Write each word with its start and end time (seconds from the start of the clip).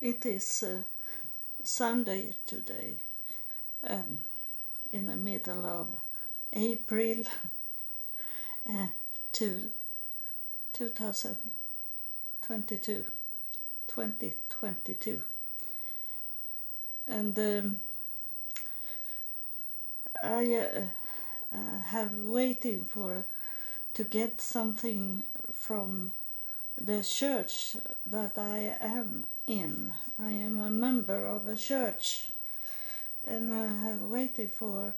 it 0.00 0.26
is 0.26 0.62
uh, 0.62 0.82
Sunday 1.62 2.34
today, 2.46 2.96
um, 3.88 4.18
in 4.92 5.06
the 5.06 5.16
middle 5.16 5.64
of 5.64 5.88
April 6.52 7.24
uh, 8.70 8.86
to 9.32 9.70
2022. 10.72 13.04
2022. 13.94 15.22
And 17.06 17.38
um, 17.38 17.80
I 20.22 20.56
uh, 20.56 20.80
uh, 21.54 21.78
have 21.88 22.14
waiting 22.14 22.84
for 22.84 23.24
to 23.94 24.04
get 24.04 24.40
something 24.40 25.22
from 25.52 26.12
the 26.76 27.02
church 27.02 27.76
that 28.06 28.36
I 28.36 28.76
am 28.80 29.26
in. 29.46 29.92
I 30.18 30.30
am 30.30 30.60
a 30.60 30.70
member 30.70 31.26
of 31.26 31.48
a 31.48 31.56
church 31.56 32.28
and 33.26 33.52
I 33.52 33.66
have 33.66 34.00
waited 34.00 34.52
for 34.52 34.92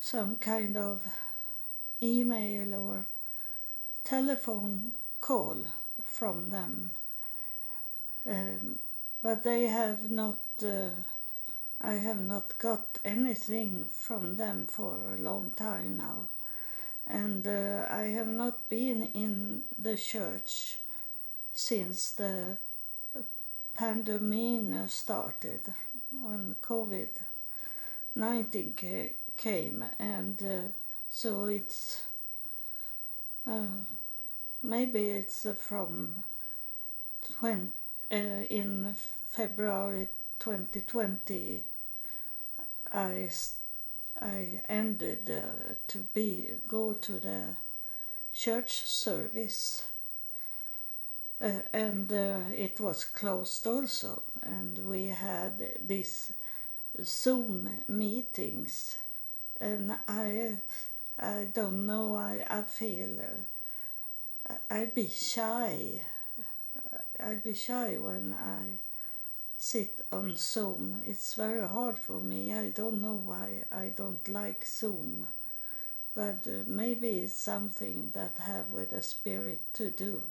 some 0.00 0.36
kind 0.36 0.76
of 0.76 1.06
email 2.02 2.74
or 2.74 3.06
telephone 4.04 4.92
call 5.20 5.56
from 6.04 6.50
them. 6.50 6.90
Um, 8.28 8.78
but 9.22 9.42
they 9.44 9.64
have 9.64 10.10
not, 10.10 10.38
uh, 10.62 10.90
I 11.80 11.94
have 11.94 12.20
not 12.20 12.58
got 12.58 12.98
anything 13.04 13.86
from 13.92 14.36
them 14.36 14.66
for 14.66 15.14
a 15.14 15.20
long 15.20 15.52
time 15.56 15.98
now. 15.98 16.28
And 17.06 17.46
uh, 17.46 17.86
I 17.90 18.02
have 18.16 18.28
not 18.28 18.68
been 18.68 19.10
in 19.14 19.62
the 19.78 19.96
church 19.96 20.78
since 21.52 22.12
the 22.12 22.56
pandemic 23.74 24.90
started, 24.90 25.60
when 26.10 26.56
COVID 26.62 27.08
19 28.14 28.74
came, 29.36 29.84
and 29.98 30.42
uh, 30.42 30.72
so 31.10 31.46
it's 31.46 32.04
uh, 33.46 33.84
maybe 34.62 35.08
it's 35.08 35.46
from 35.58 36.22
20, 37.38 37.68
uh, 38.10 38.14
in 38.14 38.94
February 39.26 40.08
2020 40.38 41.62
I 42.92 43.30
I 44.20 44.60
ended 44.68 45.30
uh, 45.30 45.74
to 45.88 45.98
be 46.12 46.50
go 46.68 46.92
to 46.92 47.12
the 47.18 47.56
church 48.32 48.84
service 48.86 49.86
and 51.72 52.12
uh, 52.12 52.38
it 52.56 52.78
was 52.78 53.04
closed 53.04 53.66
also. 53.66 54.22
And 54.42 54.78
we 54.86 55.06
had 55.06 55.54
these 55.86 56.32
zoom 57.04 57.68
meetings. 57.88 58.98
And 59.60 59.92
i 60.08 60.56
i 61.18 61.46
don't 61.54 61.86
know 61.86 62.16
i 62.16 62.44
i 62.48 62.62
feel 62.62 63.10
uh, 64.50 64.54
i'd 64.70 64.94
be 64.94 65.08
shy. 65.08 66.00
I'd 67.20 67.44
be 67.44 67.54
shy 67.54 67.96
when 67.98 68.34
i 68.34 68.78
sit 69.58 70.00
on 70.12 70.36
zoom. 70.36 71.02
It's 71.06 71.34
very 71.34 71.66
hard 71.66 71.98
for 71.98 72.18
me. 72.18 72.52
I 72.54 72.68
don't 72.70 73.00
know 73.00 73.20
why 73.24 73.64
i 73.72 73.92
don't 73.96 74.26
like 74.28 74.64
zoom. 74.66 75.26
But 76.14 76.46
maybe 76.66 77.08
it's 77.20 77.32
something 77.32 78.10
that 78.14 78.36
have 78.38 78.70
with 78.72 78.90
the 78.90 79.02
spirit 79.02 79.60
to 79.74 79.90
do 79.90 80.22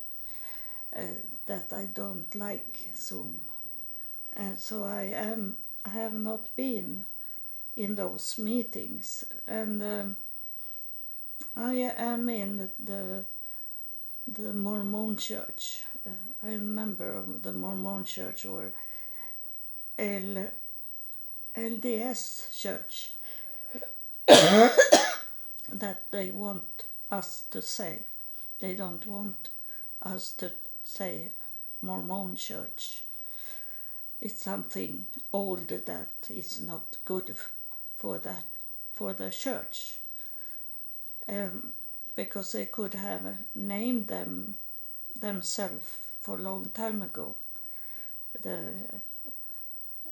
uh, 0.96 1.02
that 1.46 1.74
I 1.74 1.88
don't 1.94 2.34
like 2.36 2.80
Zoom. 2.96 3.40
And 4.34 4.58
so 4.58 4.84
I 4.84 5.04
am 5.04 5.58
I 5.86 5.90
have 5.90 6.14
not 6.14 6.56
been 6.56 7.06
in 7.76 7.96
those 7.96 8.38
meetings 8.38 9.24
and 9.48 9.82
um, 9.82 10.16
I 11.56 11.74
am 11.74 12.30
in 12.30 12.70
the 12.80 13.26
the 14.28 14.54
Mormon 14.54 15.18
church. 15.18 15.82
Uh, 16.06 16.12
I'm 16.44 16.54
a 16.54 16.58
member 16.58 17.12
of 17.14 17.42
the 17.42 17.52
Mormon 17.52 18.04
church 18.06 18.46
or 18.46 18.72
L, 19.98 20.52
LDS 21.56 22.60
church 22.60 23.12
that 24.28 26.04
they 26.12 26.32
want 26.32 26.84
us 27.12 27.44
to 27.52 27.62
say. 27.62 28.00
They 28.60 28.76
don't 28.76 29.06
want 29.06 29.50
us 30.04 30.32
to 30.34 30.52
say 30.92 31.32
Mormon 31.82 32.36
church. 32.36 33.04
It's 34.20 34.44
something 34.44 35.06
old 35.32 35.70
that 35.70 36.10
is 36.30 36.62
not 36.62 36.98
good 37.06 37.34
for 37.98 38.18
that 38.20 38.44
for 38.94 39.14
the 39.14 39.30
church. 39.30 39.96
Um, 41.28 41.74
because 42.16 42.52
they 42.52 42.66
could 42.66 42.94
have 42.94 43.26
named 43.56 44.08
them 44.08 44.56
themselves 45.20 45.98
for 46.20 46.38
a 46.38 46.42
long 46.42 46.66
time 46.74 47.02
ago. 47.02 47.36
The 48.42 48.60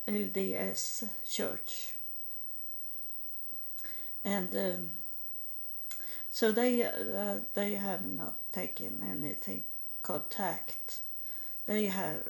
LDS 0.08 1.10
church. 1.30 1.94
And 4.24 4.56
um, 4.56 4.92
so 6.32 6.52
they 6.52 6.84
uh, 6.84 7.40
they 7.54 7.74
have 7.74 8.06
not 8.06 8.36
taken 8.54 9.02
anything 9.04 9.64
contact. 10.02 11.00
They 11.66 11.86
have 11.86 12.24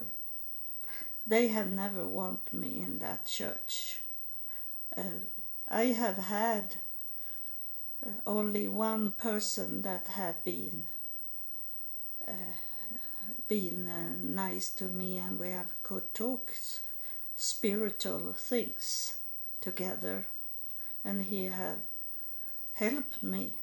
they 1.25 1.50
have 1.50 1.72
never 1.72 2.06
want 2.06 2.52
me 2.53 2.81
in 2.81 3.00
that 3.00 3.25
church. 3.25 4.00
Uh, 4.97 5.22
I 5.68 5.85
have 5.85 6.18
had 6.18 6.78
uh, 8.06 8.09
only 8.25 8.68
one 8.68 9.12
person 9.12 9.84
that 9.84 10.08
had 10.08 10.44
been 10.44 10.85
uh, 12.28 12.56
been 13.47 13.88
uh, 13.88 14.16
nice 14.22 14.69
to 14.69 14.85
me 14.85 15.18
and 15.18 15.40
we 15.40 15.50
have 15.50 15.74
could 15.84 16.13
talk 16.13 16.53
spiritual 17.35 18.34
things 18.34 19.18
together 19.62 20.28
and 21.03 21.25
he 21.25 21.46
have 21.46 21.79
helped 22.74 23.24
me 23.24 23.56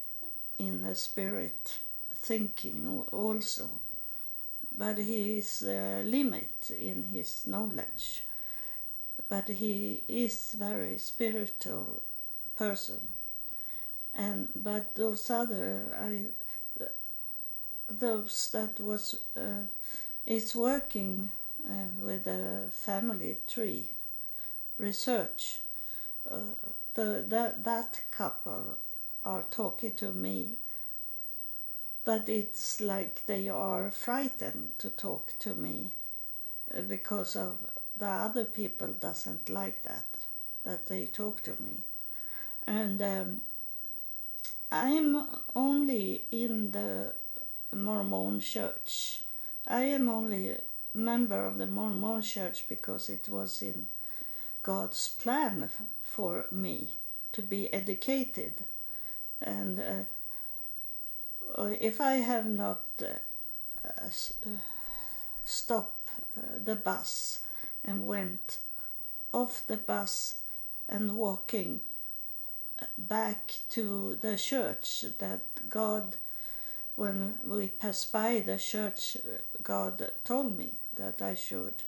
in 0.59 0.83
the 0.83 0.95
spirit 0.95 1.79
thinking 2.15 3.05
also 3.13 3.69
but 4.77 4.99
he 4.99 5.39
is 5.39 5.63
a 5.63 6.03
limit 6.05 6.71
in 6.71 7.05
his 7.13 7.47
knowledge. 7.47 8.25
But 9.29 9.49
he 9.49 10.03
is 10.09 10.55
very 10.57 10.99
spiritual 10.99 12.03
person, 12.57 13.01
and 14.15 14.49
but 14.55 14.95
those 14.95 15.31
other 15.31 15.83
I 16.01 16.27
those 17.89 18.51
that 18.53 18.81
was 18.81 19.19
uh, 19.37 19.67
is 20.27 20.55
working 20.55 21.31
uh, 21.69 21.89
with 22.01 22.27
a 22.27 22.69
family 22.71 23.39
tree 23.47 23.91
research. 24.79 25.61
Uh, 26.31 26.55
the 26.95 27.25
that 27.29 27.65
that 27.65 28.01
couple 28.11 28.79
are 29.25 29.45
talking 29.51 29.93
to 29.93 30.13
me 30.13 30.57
but 32.07 32.29
it's 32.29 32.81
like 32.81 33.27
they 33.27 33.49
are 33.51 33.91
frightened 33.91 34.73
to 34.79 34.91
talk 34.91 35.35
to 35.41 35.55
me 35.55 35.93
uh, 36.75 36.81
because 36.83 37.37
of 37.37 37.59
the 37.99 38.07
other 38.07 38.45
people 38.45 38.89
doesn't 38.89 39.51
like 39.51 39.83
that 39.85 40.07
that 40.65 40.87
they 40.87 41.07
talk 41.07 41.43
to 41.45 41.55
me. 41.63 41.77
And 42.67 43.01
um, 43.03 43.43
i'm 44.73 45.27
only 45.55 46.23
in 46.31 46.71
the 46.73 47.13
mormon 47.75 48.41
church. 48.41 49.23
I 49.67 49.83
am 49.97 50.09
only 50.09 50.57
member 50.95 51.45
of 51.45 51.59
the 51.59 51.67
mormon 51.67 52.23
church 52.23 52.67
because 52.69 53.09
it 53.11 53.29
was 53.29 53.63
in 53.63 53.87
god's 54.63 55.09
plan 55.09 55.71
for 56.05 56.47
me 56.51 56.95
to 57.33 57.43
be 57.43 57.73
educated. 57.73 58.55
And 59.41 59.79
uh, 59.79 60.05
if 61.81 62.01
I 62.01 62.15
have 62.15 62.47
not 62.47 62.85
uh, 63.03 63.07
uh, 63.85 64.51
stopped 65.45 66.09
uh, 66.37 66.59
the 66.65 66.77
bus 66.77 67.41
and 67.85 68.07
went 68.07 68.59
off 69.33 69.67
the 69.67 69.77
bus 69.77 70.41
and 70.89 71.17
walking 71.17 71.81
back 72.99 73.55
to 73.71 74.19
the 74.21 74.37
church 74.37 75.05
that 75.19 75.41
God, 75.69 76.17
when 76.95 77.39
we 77.45 77.69
passed 77.69 78.13
by 78.13 78.41
the 78.41 78.59
church, 78.59 79.17
God 79.63 80.11
told 80.25 80.57
me 80.59 80.73
that 80.97 81.23
I 81.23 81.35
should 81.35 81.83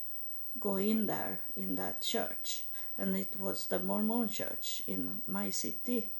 go 0.60 0.76
in 0.76 1.06
there 1.06 1.40
in 1.56 1.76
that 1.76 2.02
church, 2.02 2.64
and 2.96 3.16
it 3.16 3.34
was 3.38 3.66
the 3.66 3.78
Mormon 3.78 4.28
church 4.28 4.82
in 4.86 5.22
my 5.26 5.50
city. 5.50 6.10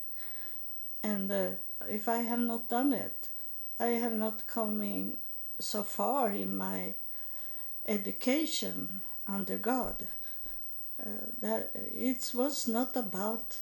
And 1.03 1.31
uh, 1.31 1.47
if 1.87 2.07
I 2.07 2.17
have 2.17 2.39
not 2.39 2.69
done 2.69 2.93
it, 2.93 3.29
I 3.79 3.87
have 3.87 4.13
not 4.13 4.47
coming 4.47 5.17
so 5.59 5.83
far 5.83 6.31
in 6.31 6.57
my 6.57 6.93
education. 7.85 9.01
under 9.29 9.57
God. 9.57 10.07
Uh, 10.99 11.09
that 11.39 11.71
it 11.75 12.31
was 12.33 12.67
not 12.67 12.97
about 12.97 13.57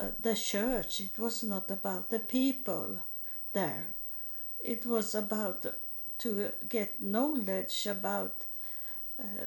uh, 0.00 0.06
the 0.20 0.34
church. 0.34 1.00
It 1.00 1.18
was 1.18 1.42
not 1.42 1.70
about 1.70 2.08
the 2.08 2.20
people 2.20 2.98
there. 3.52 3.86
It 4.60 4.86
was 4.86 5.14
about 5.14 5.66
to 6.18 6.50
get 6.68 7.02
knowledge 7.02 7.86
about 7.86 8.34
uh, 9.20 9.44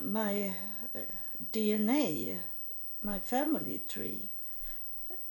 my 0.00 0.54
uh, 0.94 0.98
DNA, 1.52 2.38
my 3.02 3.18
family 3.18 3.82
tree, 3.86 4.28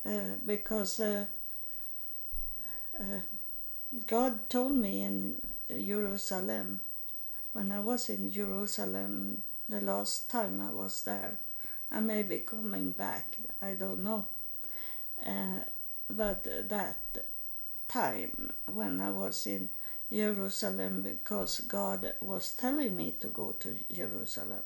uh, 0.06 0.36
because 0.46 1.00
uh, 1.00 1.26
uh, 3.00 3.22
God 4.08 4.50
told 4.50 4.74
me 4.74 5.04
in 5.04 5.42
Jerusalem, 5.70 6.82
when 7.54 7.72
I 7.72 7.80
was 7.80 8.10
in 8.10 8.32
Jerusalem 8.32 9.44
the 9.70 9.82
last 9.82 10.30
time 10.30 10.62
I 10.62 10.72
was 10.72 11.04
there, 11.04 11.38
I 11.92 12.00
may 12.00 12.24
be 12.24 12.40
coming 12.40 12.92
back, 12.92 13.38
I 13.62 13.76
don't 13.76 14.04
know. 14.04 14.26
Uh, 15.26 15.66
but 16.10 16.44
that 16.70 16.98
time 17.88 18.54
when 18.74 19.00
I 19.02 19.12
was 19.12 19.46
in 19.46 19.70
Jerusalem 20.12 21.04
because 21.04 21.60
God 21.62 22.14
was 22.22 22.54
telling 22.54 22.96
me 22.96 23.16
to 23.20 23.28
go 23.28 23.54
to 23.60 23.76
Jerusalem. 23.94 24.64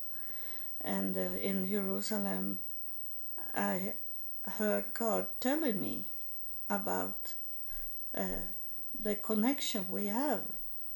And 0.82 1.18
in 1.18 1.68
Jerusalem, 1.70 2.60
I 3.54 3.96
heard 4.48 4.94
God 4.94 5.28
telling 5.40 5.80
me 5.82 6.06
about 6.70 7.34
uh, 8.16 8.24
the 9.02 9.16
connection 9.16 9.86
we 9.90 10.08
have 10.08 10.42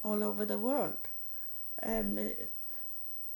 all 0.04 0.24
over 0.24 0.46
the 0.46 0.58
world. 0.58 0.98
And 1.82 2.20
uh, 2.20 2.24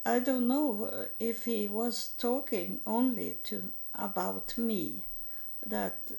I 0.06 0.20
don't 0.20 0.48
know 0.48 1.08
if 1.20 1.46
he 1.46 1.68
was 1.68 2.12
talking 2.18 2.80
only 2.86 3.38
to 3.44 3.72
about 3.96 4.58
me, 4.58 5.06
that 5.66 6.12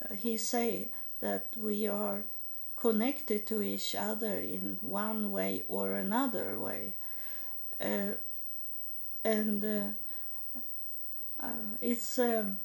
uh, 0.00 0.14
he 0.14 0.36
say 0.36 0.88
that 1.20 1.48
we 1.56 1.86
are 1.86 2.24
connected 2.76 3.46
to 3.46 3.62
each 3.62 3.94
other 3.94 4.36
in 4.38 4.78
one 4.80 5.30
way 5.30 5.62
or 5.68 5.92
another 5.92 6.58
way. 6.58 6.94
Uh, 7.80 8.14
and 9.24 9.64
uh, 9.64 9.86
uh, 11.40 11.76
it's 11.80 12.18
um, 12.18 12.58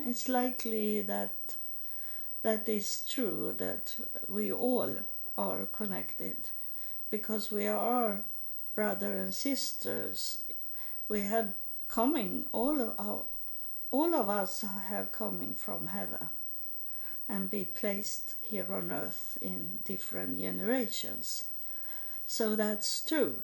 it's 0.00 0.28
likely 0.28 1.02
that 1.02 1.56
that 2.42 2.68
is 2.68 3.02
true 3.08 3.54
that 3.58 3.94
we 4.28 4.52
all 4.52 4.96
are 5.38 5.66
connected 5.66 6.36
because 7.10 7.50
we 7.50 7.66
are 7.66 8.22
brother 8.74 9.18
and 9.18 9.32
sisters. 9.32 10.42
We 11.08 11.20
have 11.22 11.54
coming 11.88 12.46
all 12.52 12.80
of 12.80 12.94
our 12.98 13.22
all 13.90 14.14
of 14.14 14.28
us 14.28 14.64
have 14.88 15.12
coming 15.12 15.54
from 15.54 15.86
heaven 15.86 16.28
and 17.28 17.50
be 17.50 17.64
placed 17.64 18.34
here 18.42 18.66
on 18.70 18.90
earth 18.90 19.38
in 19.40 19.78
different 19.84 20.40
generations. 20.40 21.44
So 22.26 22.56
that's 22.56 23.04
true. 23.04 23.36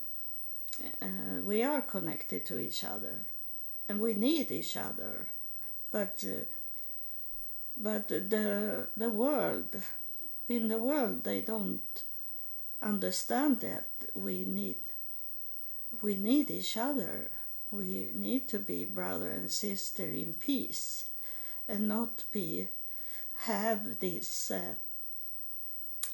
Uh, 1.01 1.41
we 1.45 1.63
are 1.63 1.81
connected 1.81 2.45
to 2.47 2.59
each 2.59 2.83
other 2.83 3.15
and 3.87 4.01
we 4.01 4.13
need 4.13 4.51
each 4.51 4.75
other. 4.75 5.29
But 5.91 6.23
uh, 6.25 6.45
but 7.77 8.07
the 8.07 8.87
the 8.95 9.09
world 9.09 9.75
in 10.47 10.67
the 10.67 10.77
world 10.77 11.23
they 11.23 11.41
don't 11.41 12.03
understand 12.81 13.59
that 13.61 13.87
we 14.15 14.45
need 14.45 14.77
we 16.01 16.15
need 16.15 16.49
each 16.49 16.77
other. 16.77 17.29
We 17.71 18.09
need 18.13 18.47
to 18.49 18.59
be 18.59 18.83
brother 18.85 19.29
and 19.29 19.49
sister 19.49 20.03
in 20.03 20.33
peace 20.33 21.05
and 21.67 21.87
not 21.87 22.23
be 22.31 22.67
have 23.43 23.99
these 23.99 24.51
uh, 24.53 24.73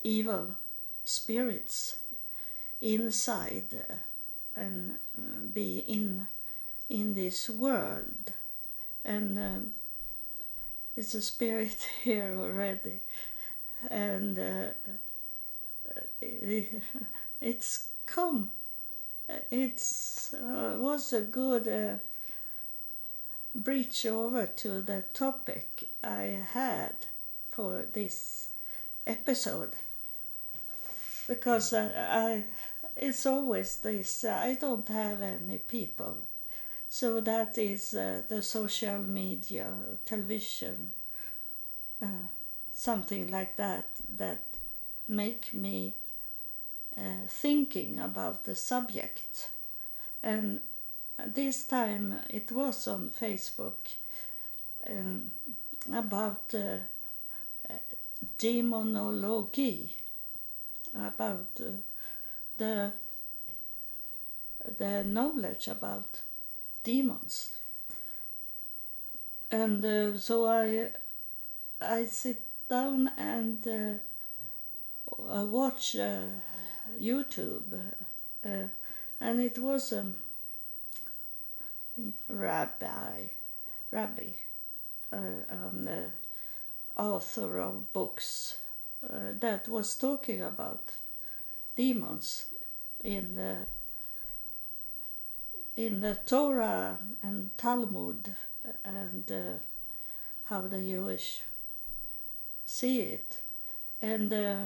evil 0.04 0.56
spirits 1.04 1.98
inside 2.82 3.86
and 4.56 4.98
uh, 5.18 5.22
be 5.52 5.80
in 5.88 6.28
in 6.90 7.14
this 7.16 7.50
world 7.50 8.34
and 9.08 9.40
um, 9.40 9.72
it's 10.96 11.16
a 11.16 11.22
spirit 11.22 11.88
here 12.04 12.36
already. 12.38 13.00
And 13.90 14.38
uh, 14.38 14.92
it's 17.42 17.88
come. 18.06 18.50
It's 19.52 20.34
uh, 20.34 20.76
was 20.78 21.14
a 21.14 21.22
good 21.22 21.68
uh, 21.68 22.00
breach 23.56 24.06
over 24.06 24.48
to 24.48 24.82
the 24.82 25.04
topic 25.14 25.88
I 26.04 26.40
had 26.54 26.96
for 27.50 27.84
this 27.94 28.50
episode. 29.06 29.72
Because 31.28 31.74
I, 31.74 31.90
I 31.96 32.44
it's 32.96 33.26
always 33.26 33.78
this 33.78 34.26
I 34.26 34.56
don't 34.56 34.88
have 34.88 35.22
any 35.22 35.60
people 35.60 36.18
so 36.90 37.20
that 37.22 37.58
is 37.58 37.94
uh, 37.94 38.22
the 38.30 38.42
social 38.42 39.00
media 39.00 39.68
television 40.06 40.92
uh, 42.02 42.28
something 42.74 43.32
like 43.32 43.56
that 43.56 43.88
that 44.18 44.44
make 45.08 45.54
me 45.54 45.94
uh, 46.98 47.28
thinking 47.28 48.00
about 48.00 48.44
the 48.46 48.56
subject. 48.56 49.50
And 50.22 50.62
this 51.26 51.64
time 51.66 52.16
it 52.30 52.52
was 52.52 52.88
on 52.88 53.10
Facebook 53.10 53.76
um, 54.90 55.32
about 55.94 56.54
uh, 56.54 56.78
demonology, 58.38 59.96
about 60.94 61.48
uh, 61.60 61.72
the 62.58 62.92
the 64.78 65.04
knowledge 65.04 65.68
about 65.68 66.22
demons. 66.88 67.50
And 69.52 69.84
uh, 69.84 70.18
so 70.18 70.48
I 70.48 70.90
I 71.82 72.06
sit 72.06 72.42
down 72.70 73.12
and 73.18 73.60
uh, 73.68 75.46
watch 75.46 75.98
uh, 75.98 76.22
YouTube, 77.00 77.74
uh, 78.46 78.68
and 79.20 79.40
it 79.42 79.58
was 79.58 79.92
a 79.92 80.06
rabbi, 82.30 83.28
rabbi, 83.92 84.30
um, 85.12 85.90
author 86.96 87.60
of 87.60 87.92
books 87.92 88.58
uh, 89.04 89.34
that 89.40 89.68
was 89.68 89.96
talking 89.96 90.42
about 90.42 90.84
demons 91.76 92.48
in 93.04 93.36
the 93.36 93.58
in 95.78 96.02
the 96.02 96.18
Torah 96.26 96.98
and 97.22 97.56
Talmud 97.56 98.34
and 98.84 99.32
uh, 99.32 99.60
how 100.46 100.62
the 100.68 100.80
Jewish 100.80 101.44
see 102.66 103.02
it. 103.02 103.38
And 104.02 104.34
uh, 104.34 104.58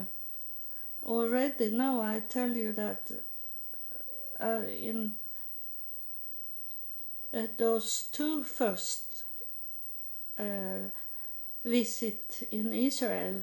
already 1.04 1.70
now 1.70 2.00
I 2.00 2.20
tell 2.20 2.50
you 2.56 2.72
that 2.72 3.12
uh, 4.40 4.62
in 4.66 5.12
uh, 7.34 7.42
those 7.58 8.08
two 8.10 8.42
first 8.42 9.24
uh, 10.38 10.88
visit 11.62 12.48
in 12.50 12.72
Israel, 12.72 13.42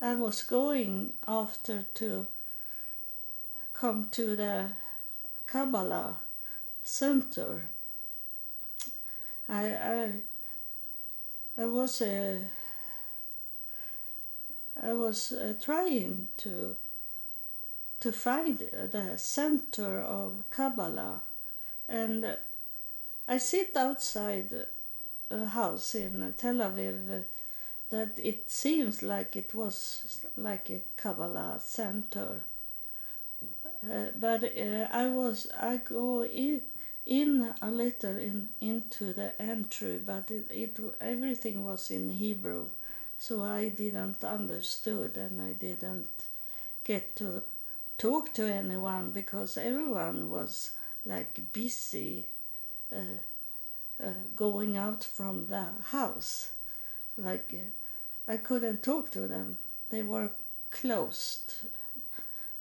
I 0.00 0.16
was 0.16 0.42
going 0.42 1.12
after 1.28 1.86
to 1.94 2.26
come 3.72 4.08
to 4.10 4.34
the 4.34 4.72
Kabbalah 5.46 6.16
center. 6.84 7.64
I 9.48 9.64
I 9.66 10.12
I 11.58 11.66
was 11.66 12.02
uh, 12.02 12.38
I 14.82 14.92
was 14.92 15.32
uh, 15.32 15.54
trying 15.62 16.28
to 16.38 16.76
to 18.00 18.12
find 18.12 18.58
the 18.58 19.16
center 19.16 20.00
of 20.00 20.44
Kabbalah, 20.50 21.20
and 21.88 22.36
I 23.28 23.38
sit 23.38 23.76
outside 23.76 24.66
a 25.30 25.46
house 25.46 25.94
in 25.94 26.34
Tel 26.36 26.56
Aviv 26.56 27.24
that 27.90 28.18
it 28.18 28.50
seems 28.50 29.02
like 29.02 29.36
it 29.36 29.54
was 29.54 30.24
like 30.36 30.70
a 30.70 30.82
Kabbalah 30.96 31.60
center. 31.62 32.40
Uh, 33.84 34.06
but 34.18 34.44
uh, 34.44 34.88
I 34.92 35.08
was 35.08 35.48
I 35.58 35.76
go 35.76 36.24
in 36.24 36.62
in 37.06 37.52
a 37.60 37.70
little 37.70 38.16
in 38.16 38.48
into 38.60 39.12
the 39.12 39.40
entry, 39.40 40.00
but 40.04 40.30
it, 40.30 40.46
it 40.50 40.76
everything 41.00 41.64
was 41.64 41.90
in 41.90 42.10
Hebrew, 42.10 42.66
so 43.18 43.42
I 43.42 43.68
didn't 43.68 44.22
understood 44.24 45.16
and 45.16 45.40
I 45.40 45.52
didn't 45.52 46.08
get 46.84 47.16
to 47.16 47.42
talk 47.98 48.32
to 48.34 48.52
anyone 48.52 49.10
because 49.10 49.56
everyone 49.56 50.30
was 50.30 50.72
like 51.04 51.40
busy 51.52 52.26
uh, 52.92 53.18
uh, 54.02 54.10
going 54.36 54.76
out 54.76 55.02
from 55.04 55.46
the 55.46 55.66
house. 55.90 56.50
Like 57.16 57.54
I 58.28 58.36
couldn't 58.36 58.82
talk 58.82 59.10
to 59.12 59.26
them. 59.26 59.58
They 59.90 60.02
were 60.02 60.30
closed, 60.70 61.54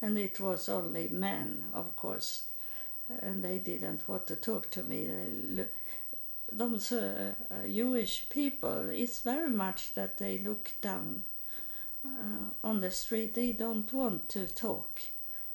and 0.01 0.17
it 0.17 0.39
was 0.39 0.67
only 0.67 1.07
men, 1.09 1.65
of 1.73 1.95
course, 1.95 2.43
and 3.21 3.43
they 3.43 3.57
didn't 3.57 4.07
want 4.07 4.27
to 4.27 4.35
talk 4.35 4.69
to 4.71 4.83
me. 4.83 5.07
They 5.07 5.65
those 6.51 6.91
uh, 6.91 7.33
uh, 7.49 7.67
Jewish 7.67 8.27
people, 8.29 8.89
it's 8.89 9.19
very 9.19 9.49
much 9.49 9.93
that 9.93 10.17
they 10.17 10.37
look 10.37 10.71
down 10.81 11.23
uh, 12.05 12.51
on 12.63 12.81
the 12.81 12.91
street. 12.91 13.33
They 13.33 13.53
don't 13.53 13.91
want 13.93 14.27
to 14.29 14.47
talk. 14.47 15.01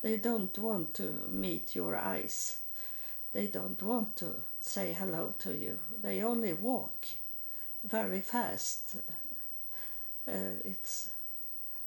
They 0.02 0.16
don't 0.16 0.56
want 0.58 0.94
to 0.94 1.28
meet 1.28 1.75
your 1.75 1.96
eyes. 1.96 2.58
They 3.32 3.46
don't 3.46 3.82
want 3.82 4.16
to 4.16 4.36
say 4.60 4.94
hello 4.94 5.34
to 5.40 5.52
you. 5.52 5.78
They 6.02 6.22
only 6.22 6.54
walk 6.54 7.06
very 7.84 8.20
fast. 8.20 8.96
Uh, 10.26 10.58
it's 10.64 11.10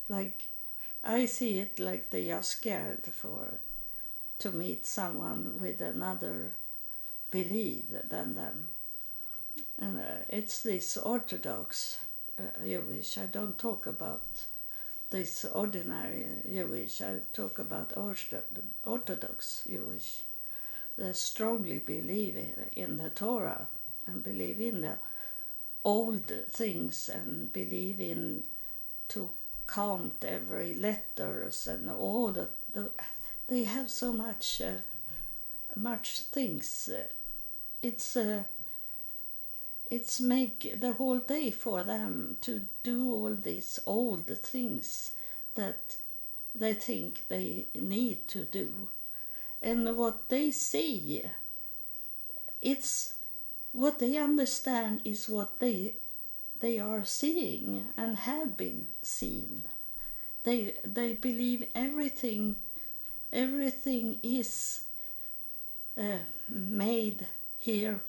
like 0.08 0.46
I 1.04 1.26
see 1.26 1.60
it 1.60 1.80
like 1.80 2.10
they 2.10 2.32
are 2.32 2.44
scared 2.44 3.06
for 3.06 3.48
to 4.40 4.52
meet 4.52 4.86
someone 4.86 5.60
with 5.62 5.82
another 5.82 6.52
belief 7.32 7.86
than 8.10 8.36
them 8.36 8.70
and 9.80 10.00
uh, 10.00 10.24
it's 10.28 10.62
this 10.62 10.98
Orthodox 10.98 12.00
uh, 12.38 12.44
Jewish. 12.66 13.18
I 13.18 13.26
don't 13.26 13.58
talk 13.58 13.86
about 13.86 14.24
this 15.10 15.46
ordinary 15.46 16.26
Jewish. 16.52 17.02
I 17.02 17.20
talk 17.34 17.60
about 17.60 17.94
Orthodox 18.84 19.64
Jewish. 19.68 20.22
They 20.98 21.14
strongly 21.14 21.80
believe 21.80 22.38
in 22.76 22.98
the 22.98 23.10
Torah 23.10 23.68
and 24.06 24.24
believe 24.24 24.60
in 24.60 24.82
the 24.82 24.98
old 25.84 26.28
things 26.52 27.10
and 27.10 27.52
believe 27.54 28.02
in 28.02 28.44
to 29.10 29.30
count 29.66 30.26
every 30.28 30.74
letters 30.74 31.68
and 31.68 31.90
all 31.90 32.32
the, 32.32 32.48
the 32.74 32.92
they 33.50 33.64
have 33.64 33.90
so 33.90 34.14
much 34.14 34.62
uh, 34.62 34.80
much 35.76 36.20
things. 36.20 36.90
It's 37.82 38.16
uh, 38.16 38.44
it's 39.90 40.22
make 40.22 40.80
the 40.80 40.94
whole 40.94 41.20
day 41.20 41.50
for 41.52 41.84
them 41.84 42.38
to 42.42 42.62
do 42.84 43.12
all 43.12 43.36
these 43.36 43.80
old 43.86 44.26
things 44.26 45.12
that 45.56 45.96
they 46.54 46.74
think 46.74 47.28
they 47.28 47.66
need 47.74 48.28
to 48.28 48.46
do 48.46 48.90
and 49.62 49.98
what 49.98 50.30
they 50.30 50.52
see 50.52 51.24
it's 52.62 53.16
what 53.72 54.00
they 54.00 54.18
understand 54.18 55.02
is 55.04 55.30
what 55.30 55.60
they 55.60 55.94
they 56.60 56.80
are 56.80 57.04
seeing 57.04 57.86
and 57.98 58.18
have 58.18 58.56
been 58.58 58.88
seen 59.02 59.64
they 60.44 60.74
they 60.84 61.14
believe 61.14 61.68
everything 61.76 62.56
everything 63.32 64.20
is 64.24 64.84
uh, 65.98 66.20
made 66.50 67.26
here 67.60 68.02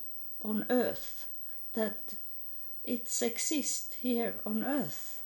on 0.43 0.65
earth 0.71 1.27
that 1.75 2.15
it's 2.85 3.23
exist 3.23 3.97
here 4.01 4.35
on 4.47 4.65
earth. 4.65 5.23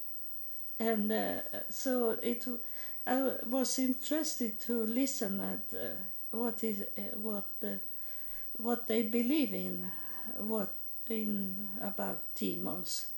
And 0.78 1.10
uh, 1.12 1.40
so 1.70 2.18
it 2.22 2.46
I 3.06 3.32
was 3.48 3.78
interested 3.78 4.60
to 4.62 4.84
listen 4.86 5.40
at 5.40 5.78
uh, 5.78 5.94
what 6.30 6.64
is 6.64 6.80
uh, 6.80 7.18
what 7.20 7.48
uh, 7.62 7.76
what 8.56 8.86
they 8.88 9.02
believe 9.02 9.52
in 9.54 9.90
what 10.38 10.72
in 11.08 11.68
about 11.82 12.22
demons. 12.34 13.08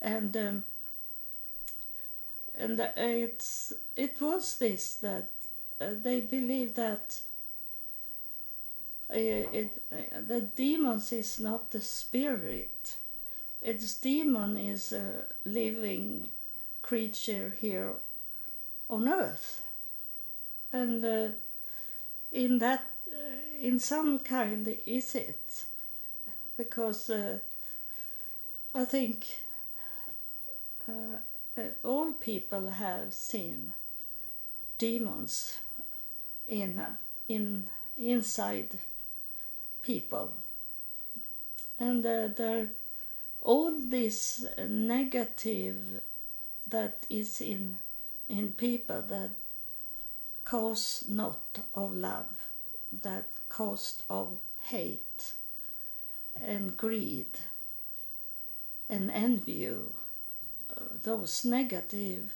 And 0.00 0.36
um, 0.36 0.64
and 2.54 2.80
it's 2.96 3.72
it 3.96 4.20
was 4.20 4.58
this 4.58 4.96
that 4.96 5.30
uh, 5.41 5.41
they 6.02 6.20
believe 6.20 6.74
that 6.74 7.20
it, 9.10 9.70
the 10.28 10.40
demons 10.40 11.12
is 11.12 11.38
not 11.38 11.70
the 11.70 11.80
spirit. 11.80 12.96
Its 13.60 13.96
demon 13.96 14.56
is 14.56 14.92
a 14.92 15.24
living 15.44 16.30
creature 16.80 17.54
here 17.60 17.92
on 18.88 19.08
earth. 19.08 19.62
And 20.72 21.04
uh, 21.04 21.28
in 22.32 22.58
that, 22.58 22.86
uh, 23.08 23.60
in 23.60 23.78
some 23.78 24.18
kind, 24.18 24.76
is 24.86 25.14
it. 25.14 25.64
Because 26.56 27.10
uh, 27.10 27.38
I 28.74 28.84
think 28.84 29.26
uh, 30.88 31.18
uh, 31.56 31.62
all 31.84 32.12
people 32.12 32.68
have 32.70 33.12
seen 33.12 33.72
demons 34.78 35.58
in 36.48 36.80
in 37.28 37.66
inside 37.96 38.78
people. 39.82 40.32
And 41.78 42.04
uh, 42.06 42.28
there, 42.28 42.68
all 43.42 43.72
this 43.78 44.46
negative 44.68 46.00
that 46.68 47.06
is 47.10 47.40
in 47.40 47.78
in 48.28 48.52
people 48.52 49.02
that 49.02 49.30
cause 50.44 51.04
not 51.08 51.40
of 51.74 51.92
love, 51.92 52.48
that 53.02 53.26
cause 53.48 54.02
of 54.08 54.38
hate 54.64 55.32
and 56.40 56.76
greed 56.76 57.38
and 58.88 59.10
envy, 59.10 59.68
uh, 59.68 60.80
those 61.02 61.44
negative 61.44 62.32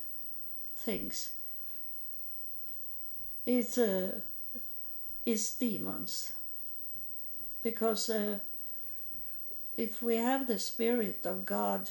things 0.77 1.31
is 3.47 3.79
uh, 3.79 4.11
is 5.25 5.55
demons 5.55 6.33
because 7.63 8.11
uh, 8.11 8.39
if 9.77 10.03
we 10.03 10.17
have 10.17 10.47
the 10.47 10.59
spirit 10.59 11.25
of 11.27 11.47
God, 11.47 11.91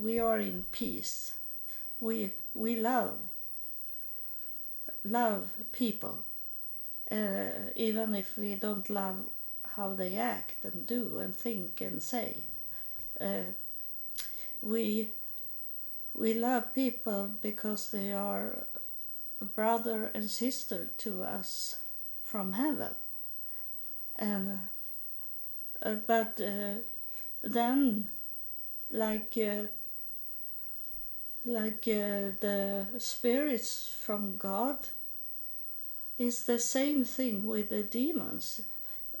we 0.00 0.18
are 0.18 0.38
in 0.38 0.64
peace. 0.70 1.32
We 2.00 2.32
we 2.54 2.76
love 2.76 3.16
love 5.04 5.50
people, 5.72 6.24
uh, 7.10 7.72
even 7.74 8.14
if 8.14 8.36
we 8.36 8.54
don't 8.54 8.90
love 8.90 9.16
how 9.76 9.94
they 9.94 10.16
act 10.16 10.64
and 10.64 10.86
do 10.86 11.18
and 11.18 11.34
think 11.34 11.80
and 11.80 12.02
say. 12.02 12.38
Uh, 13.20 13.52
we 14.62 15.08
we 16.14 16.34
love 16.34 16.74
people 16.74 17.30
because 17.40 17.90
they 17.90 18.12
are 18.12 18.66
brother 19.44 20.10
and 20.14 20.30
sister 20.30 20.88
to 20.98 21.22
us 21.22 21.78
from 22.24 22.52
heaven 22.54 22.94
and 24.18 24.58
uh, 25.82 25.94
but 26.06 26.40
uh, 26.40 26.80
then 27.42 28.08
like 28.90 29.36
uh, 29.36 29.64
like 31.44 31.84
the 31.84 32.86
spirits 32.98 33.94
from 34.04 34.36
God 34.36 34.88
is 36.18 36.44
the 36.44 36.58
same 36.58 37.04
thing 37.04 37.46
with 37.46 37.68
the 37.70 37.82
demons. 37.82 38.62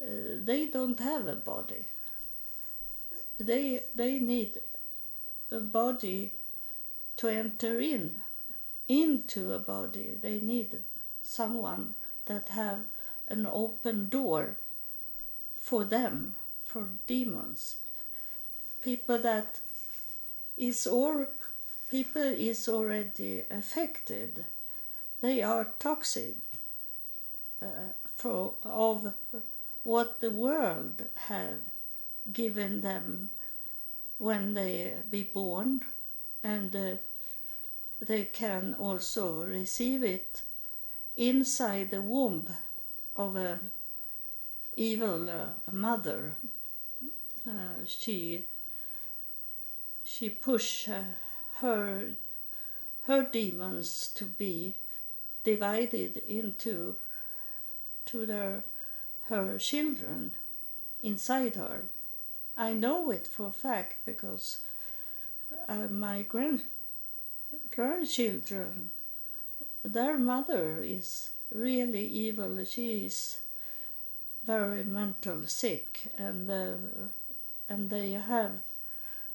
they 0.00 0.66
don't 0.66 1.00
have 1.00 1.26
a 1.26 1.36
body. 1.36 1.86
They 3.38 3.82
they 3.94 4.18
need 4.18 4.60
a 5.50 5.60
body 5.60 6.32
to 7.16 7.28
enter 7.28 7.80
in 7.80 8.22
into 8.88 9.52
a 9.52 9.58
body. 9.58 10.18
They 10.20 10.40
need 10.40 10.78
someone 11.22 11.94
that 12.26 12.48
have 12.48 12.80
an 13.28 13.46
open 13.46 14.08
door 14.08 14.56
for 15.60 15.84
them 15.84 16.34
for 16.64 16.88
demons. 17.06 17.76
People 18.82 19.18
that 19.18 19.60
is 20.56 20.86
or 20.86 21.28
people 21.90 22.22
is 22.22 22.68
already 22.68 23.44
affected. 23.50 24.44
They 25.20 25.42
are 25.42 25.68
toxic 25.78 26.36
uh, 27.62 27.92
for 28.16 28.54
of 28.62 29.14
what 29.82 30.20
the 30.20 30.30
world 30.30 31.04
have 31.14 31.60
given 32.32 32.80
them 32.80 33.30
when 34.18 34.54
they 34.54 34.94
be 35.10 35.22
born 35.22 35.82
and 36.42 36.74
uh, 36.74 36.94
they 38.00 38.24
can 38.24 38.74
also 38.78 39.42
receive 39.42 40.02
it 40.02 40.42
inside 41.16 41.90
the 41.90 42.02
womb 42.02 42.48
of 43.16 43.36
an 43.36 43.70
evil 44.76 45.28
uh, 45.28 45.46
mother 45.72 46.36
uh, 47.48 47.84
she 47.86 48.44
she 50.04 50.28
pushed 50.30 50.88
uh, 50.88 51.02
her 51.60 52.12
her 53.06 53.22
demons 53.22 54.10
to 54.14 54.24
be 54.24 54.74
divided 55.44 56.18
into 56.28 56.96
to 58.04 58.26
their 58.26 58.64
her 59.28 59.58
children 59.58 60.32
inside 61.02 61.56
her. 61.56 61.84
I 62.56 62.72
know 62.72 63.10
it 63.10 63.26
for 63.26 63.48
a 63.48 63.52
fact 63.52 64.04
because 64.04 64.58
uh, 65.68 65.86
my 65.90 66.22
grand 66.22 66.62
grandchildren, 67.78 68.90
their 69.84 70.18
mother 70.18 70.82
is 70.82 71.30
really 71.54 72.04
evil. 72.04 72.64
She 72.64 73.06
is 73.06 73.38
very 74.44 74.82
mental 74.82 75.46
sick, 75.46 76.10
and 76.18 76.50
uh, 76.50 76.74
and 77.68 77.88
they 77.88 78.10
have, 78.14 78.54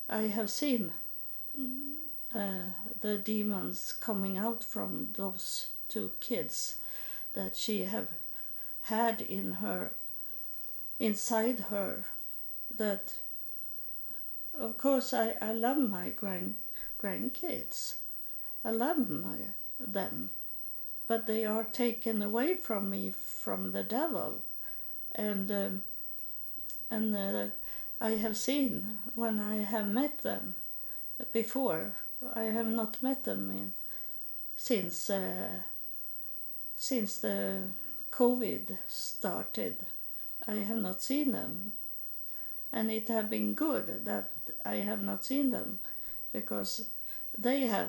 I 0.09 0.23
have 0.23 0.49
seen 0.49 0.91
uh, 2.35 2.73
the 2.99 3.17
demons 3.17 3.93
coming 3.93 4.37
out 4.37 4.61
from 4.61 5.13
those 5.15 5.67
two 5.87 6.11
kids 6.19 6.75
that 7.35 7.55
she 7.55 7.85
have 7.85 8.09
had 8.81 9.21
in 9.21 9.53
her 9.63 9.91
inside 10.99 11.59
her 11.69 12.03
that 12.75 13.13
of 14.59 14.77
course 14.77 15.13
I, 15.13 15.35
I 15.41 15.53
love 15.53 15.77
my 15.77 16.09
grand 16.09 16.55
grandkids 17.01 17.95
I 18.65 18.71
love 18.71 19.07
them 19.79 20.29
but 21.07 21.27
they 21.27 21.45
are 21.45 21.63
taken 21.63 22.21
away 22.21 22.55
from 22.55 22.89
me 22.89 23.13
from 23.17 23.71
the 23.71 23.83
devil 23.83 24.43
and 25.13 25.51
um, 25.51 25.83
and 26.89 27.15
uh, 27.15 27.45
I 27.99 28.11
have 28.11 28.37
seen 28.37 28.97
when 29.15 29.39
I 29.39 29.57
have 29.57 29.87
met 29.87 30.19
them 30.19 30.55
before 31.31 31.93
I 32.35 32.43
have 32.43 32.67
not 32.67 33.01
met 33.01 33.23
them 33.23 33.49
in, 33.51 33.73
since 34.55 35.09
uh, 35.09 35.49
since 36.75 37.17
the 37.17 37.61
COVID 38.11 38.77
started. 38.87 39.77
I 40.47 40.55
have 40.55 40.77
not 40.77 41.01
seen 41.01 41.31
them, 41.31 41.71
and 42.71 42.91
it 42.91 43.07
have 43.07 43.29
been 43.29 43.53
good 43.53 44.05
that 44.05 44.31
I 44.65 44.75
have 44.75 45.01
not 45.01 45.23
seen 45.23 45.51
them, 45.51 45.79
because 46.31 46.89
they 47.37 47.61
have. 47.61 47.87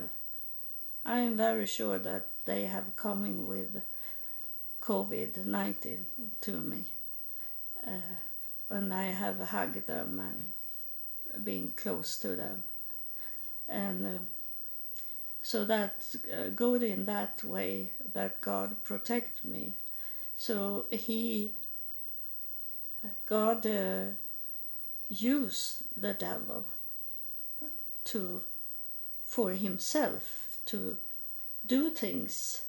I 1.05 1.21
am 1.21 1.37
very 1.37 1.67
sure 1.67 1.99
that 1.99 2.29
they 2.45 2.65
have 2.67 2.97
coming 2.97 3.47
with 3.47 3.83
COVID 4.81 5.45
nineteen 5.45 6.07
to 6.41 6.53
me, 6.53 6.85
uh, 7.87 8.17
when 8.69 8.93
I 8.93 9.07
have 9.07 9.41
hugged 9.41 9.87
them 9.87 10.21
and 10.21 11.45
been 11.45 11.73
close 11.77 12.19
to 12.19 12.37
them, 12.37 12.63
and. 13.69 14.07
Uh, 14.07 14.19
so 15.47 15.67
that's 15.67 16.17
uh, 16.35 16.49
good 16.57 16.83
in 16.83 17.05
that 17.05 17.45
way 17.45 17.91
that 18.15 18.41
God 18.41 18.83
protect 18.83 19.45
me. 19.45 19.75
So 20.39 20.87
he, 20.91 21.51
God, 23.27 23.67
uh, 23.67 24.05
used 25.11 25.83
the 25.95 26.15
devil 26.15 26.65
to, 28.05 28.41
for 29.27 29.51
himself 29.51 30.44
to 30.67 30.97
do 31.67 31.91
things 31.91 32.63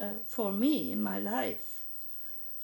uh, 0.00 0.18
for 0.26 0.52
me 0.52 0.92
in 0.92 1.02
my 1.02 1.18
life. 1.18 1.82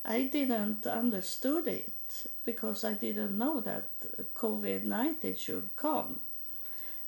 I 0.04 0.22
didn't 0.22 0.86
understood 0.86 1.68
it 1.68 2.26
because 2.44 2.84
I 2.84 2.94
didn't 2.94 3.38
know 3.38 3.60
that 3.60 3.88
COVID 4.34 4.82
nineteen 4.84 5.36
should 5.36 5.70
come, 5.76 6.20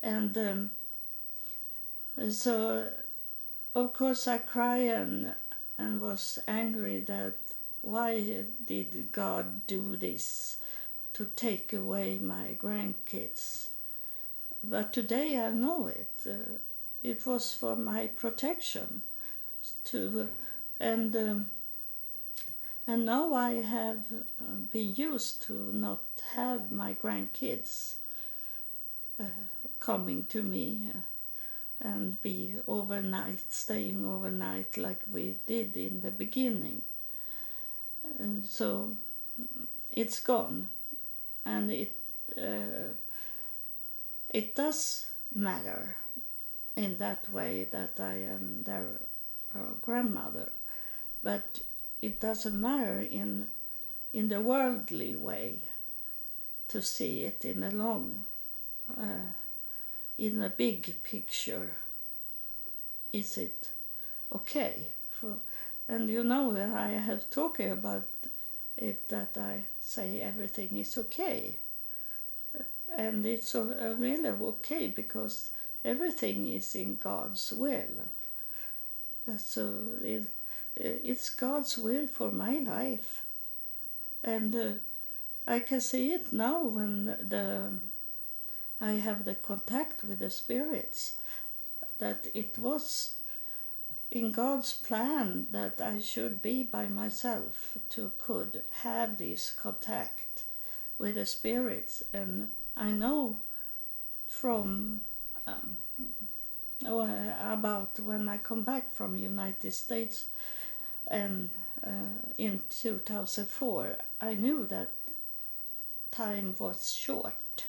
and. 0.02 0.36
Um, 0.38 0.70
so 2.30 2.88
of 3.74 3.92
course 3.92 4.28
I 4.28 4.38
cried 4.38 4.88
and 4.88 5.34
and 5.76 6.00
was 6.00 6.38
angry 6.46 7.00
that 7.00 7.34
why 7.82 8.44
did 8.64 9.10
God 9.10 9.66
do 9.66 9.96
this 9.96 10.58
to 11.14 11.28
take 11.36 11.72
away 11.72 12.18
my 12.22 12.56
grandkids? 12.56 13.68
But 14.62 14.92
today 14.92 15.38
I 15.38 15.50
know 15.50 15.88
it. 15.88 16.12
Uh, 16.24 16.58
it 17.04 17.26
was 17.26 17.54
for 17.54 17.76
my 17.76 18.08
protection, 18.08 19.02
to 19.84 20.28
and 20.80 21.14
um, 21.14 21.46
and 22.86 23.06
now 23.06 23.34
I 23.34 23.52
have 23.62 24.04
uh, 24.12 24.56
been 24.72 24.94
used 24.96 25.42
to 25.42 25.70
not 25.72 26.02
have 26.34 26.72
my 26.72 26.94
grandkids 26.94 27.94
uh, 29.20 29.24
coming 29.78 30.24
to 30.30 30.42
me. 30.42 30.90
Uh, 30.94 30.98
and 31.80 32.20
be 32.22 32.54
overnight, 32.66 33.52
staying 33.52 34.06
overnight 34.08 34.76
like 34.78 35.02
we 35.12 35.36
did 35.46 35.76
in 35.76 36.00
the 36.00 36.10
beginning. 36.10 36.82
And 38.18 38.44
so 38.46 38.96
it's 39.92 40.20
gone, 40.20 40.68
and 41.44 41.70
it 41.70 41.92
uh, 42.38 42.92
it 44.30 44.54
does 44.54 45.10
matter 45.34 45.96
in 46.76 46.98
that 46.98 47.32
way 47.32 47.68
that 47.70 47.98
I 47.98 48.14
am 48.14 48.64
their 48.64 48.86
uh, 49.54 49.74
grandmother, 49.80 50.52
but 51.22 51.60
it 52.02 52.20
doesn't 52.20 52.60
matter 52.60 53.00
in 53.00 53.48
in 54.12 54.28
the 54.28 54.40
worldly 54.40 55.16
way 55.16 55.58
to 56.68 56.80
see 56.80 57.22
it 57.22 57.44
in 57.44 57.62
a 57.62 57.70
long. 57.70 58.24
Uh, 58.96 59.32
in 60.16 60.40
a 60.40 60.48
big 60.48 61.02
picture, 61.02 61.72
is 63.12 63.36
it 63.36 63.70
okay? 64.32 64.88
For, 65.10 65.38
and 65.88 66.08
you 66.08 66.22
know, 66.22 66.52
that 66.52 66.70
I 66.72 66.90
have 66.90 67.30
talked 67.30 67.60
about 67.60 68.06
it 68.76 69.08
that 69.08 69.36
I 69.36 69.64
say 69.80 70.20
everything 70.20 70.76
is 70.78 70.96
okay. 70.98 71.56
And 72.96 73.26
it's 73.26 73.54
uh, 73.54 73.96
really 73.98 74.28
okay 74.28 74.86
because 74.88 75.50
everything 75.84 76.46
is 76.46 76.74
in 76.74 76.96
God's 76.96 77.52
will. 77.52 78.08
So 79.38 79.78
it, 80.02 80.26
it's 80.76 81.30
God's 81.30 81.78
will 81.78 82.06
for 82.06 82.30
my 82.30 82.58
life. 82.58 83.22
And 84.22 84.54
uh, 84.54 84.72
I 85.46 85.60
can 85.60 85.80
see 85.80 86.12
it 86.12 86.32
now 86.32 86.62
when 86.62 87.04
the 87.06 87.72
I 88.80 88.92
have 88.92 89.24
the 89.24 89.34
contact 89.34 90.04
with 90.04 90.18
the 90.18 90.30
spirits, 90.30 91.18
that 91.98 92.26
it 92.34 92.58
was 92.58 93.14
in 94.10 94.30
God's 94.30 94.72
plan 94.72 95.46
that 95.50 95.80
I 95.80 96.00
should 96.00 96.42
be 96.42 96.62
by 96.62 96.86
myself 96.86 97.78
to 97.90 98.12
could 98.18 98.62
have 98.82 99.18
this 99.18 99.52
contact 99.52 100.42
with 100.98 101.16
the 101.16 101.26
spirits 101.26 102.02
and 102.12 102.48
I 102.76 102.90
know 102.90 103.38
from 104.28 105.00
um, 105.46 105.76
about 106.84 107.98
when 108.00 108.28
I 108.28 108.38
come 108.38 108.62
back 108.62 108.92
from 108.94 109.16
United 109.16 109.72
States 109.72 110.26
and 111.08 111.50
uh, 111.86 111.90
in 112.38 112.62
2004 112.70 113.96
I 114.20 114.34
knew 114.34 114.66
that 114.66 114.90
time 116.10 116.54
was 116.58 116.92
short. 116.92 117.66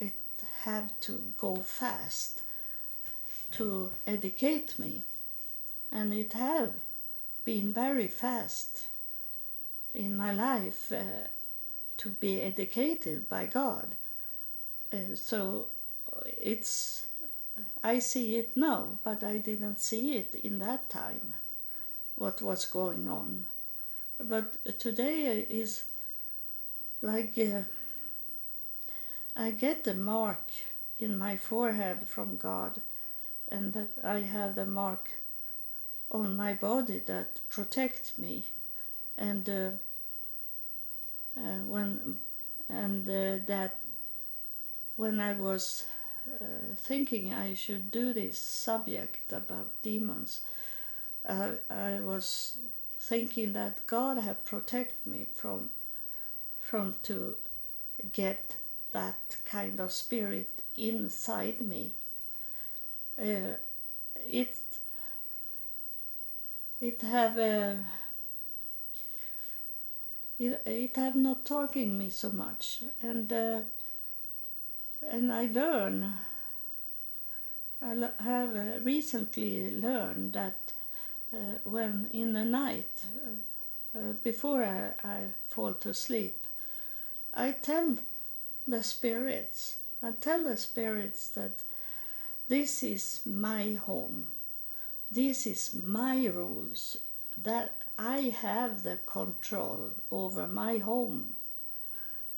It 0.00 0.14
had 0.62 0.92
to 1.02 1.32
go 1.36 1.56
fast 1.56 2.42
to 3.52 3.90
educate 4.06 4.78
me 4.78 5.02
and 5.90 6.12
it 6.12 6.32
have 6.32 6.72
been 7.44 7.72
very 7.72 8.08
fast 8.08 8.86
in 9.94 10.16
my 10.16 10.32
life 10.32 10.92
uh, 10.92 11.28
to 11.96 12.10
be 12.10 12.42
educated 12.42 13.28
by 13.28 13.46
God. 13.46 13.94
Uh, 14.92 15.14
so 15.14 15.66
it's 16.38 17.06
I 17.82 17.98
see 17.98 18.36
it 18.36 18.56
now 18.56 18.98
but 19.04 19.24
I 19.24 19.38
didn't 19.38 19.80
see 19.80 20.14
it 20.14 20.34
in 20.34 20.58
that 20.58 20.90
time 20.90 21.34
what 22.16 22.42
was 22.42 22.64
going 22.64 23.08
on. 23.08 23.44
But 24.18 24.78
today 24.78 25.46
is 25.48 25.84
like 27.02 27.38
uh, 27.38 27.62
I 29.36 29.50
get 29.50 29.84
the 29.84 29.94
mark 29.94 30.50
in 30.98 31.18
my 31.18 31.36
forehead 31.36 32.08
from 32.08 32.38
God, 32.38 32.80
and 33.48 33.88
I 34.02 34.20
have 34.20 34.54
the 34.54 34.64
mark 34.64 35.10
on 36.10 36.36
my 36.36 36.54
body 36.54 37.02
that 37.06 37.40
protects 37.50 38.16
me, 38.16 38.46
and 39.18 39.48
uh, 39.48 39.70
uh, 41.36 41.60
when 41.66 42.16
and 42.70 43.06
uh, 43.06 43.44
that 43.46 43.76
when 44.96 45.20
I 45.20 45.34
was 45.34 45.84
uh, 46.40 46.74
thinking 46.76 47.32
I 47.32 47.54
should 47.54 47.90
do 47.90 48.12
this 48.12 48.38
subject 48.38 49.32
about 49.32 49.70
demons, 49.82 50.40
I 51.28 52.00
was 52.00 52.56
thinking 52.98 53.52
that 53.52 53.86
God 53.86 54.18
had 54.18 54.44
protected 54.44 55.06
me 55.06 55.26
from 55.34 55.70
from 56.60 56.94
to 57.04 57.36
get 58.12 58.56
that 58.92 59.36
kind 59.44 59.78
of 59.80 59.92
spirit 59.92 60.48
inside 60.76 61.60
me. 61.60 61.92
Uh, 63.18 63.54
it 64.28 64.56
it 66.80 67.02
have 67.02 67.38
uh, 67.38 67.76
it, 70.38 70.62
it 70.66 70.96
have 70.96 71.16
not 71.16 71.44
talking 71.44 71.96
me 71.96 72.10
so 72.10 72.30
much 72.30 72.82
and 73.00 73.32
uh, 73.32 73.60
and 75.10 75.32
I 75.32 75.46
learn 75.46 76.12
I 77.82 78.10
have 78.20 78.84
recently 78.84 79.70
learned 79.70 80.32
that 80.32 80.72
uh, 81.32 81.58
when 81.64 82.08
in 82.12 82.32
the 82.32 82.44
night 82.44 83.04
uh, 83.24 83.98
uh, 83.98 84.12
before 84.24 84.64
I, 84.64 84.92
I 85.06 85.18
fall 85.48 85.74
to 85.74 85.92
sleep 85.92 86.38
I 87.34 87.52
tell 87.52 87.96
the 88.66 88.82
spirits 88.82 89.76
I 90.02 90.12
tell 90.12 90.44
the 90.44 90.56
spirits 90.56 91.28
that 91.28 91.62
this 92.48 92.82
is 92.84 93.22
my 93.24 93.72
home. 93.72 94.28
This 95.10 95.46
is 95.46 95.74
my 95.74 96.26
rules 96.26 96.96
that 97.36 97.74
I 97.98 98.34
have 98.40 98.84
the 98.84 98.98
control 99.06 99.90
over 100.12 100.46
my 100.46 100.78
home. 100.78 101.34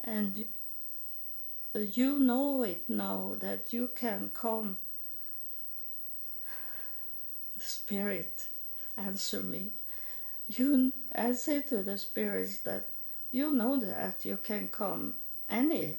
And 0.01 0.47
you 1.81 2.19
know 2.19 2.63
it 2.63 2.89
now 2.89 3.35
that 3.41 3.73
you 3.73 3.91
can 3.95 4.31
come. 4.35 4.79
Spirit 7.59 8.47
answer 8.97 9.43
me. 9.43 9.71
You 10.49 10.93
i 11.15 11.33
say 11.33 11.63
to 11.63 11.83
the 11.83 11.99
spirits 11.99 12.59
that 12.59 12.87
you 13.31 13.53
know 13.53 13.79
that 13.81 14.25
you 14.25 14.39
can 14.43 14.69
come 14.69 15.15
any 15.49 15.97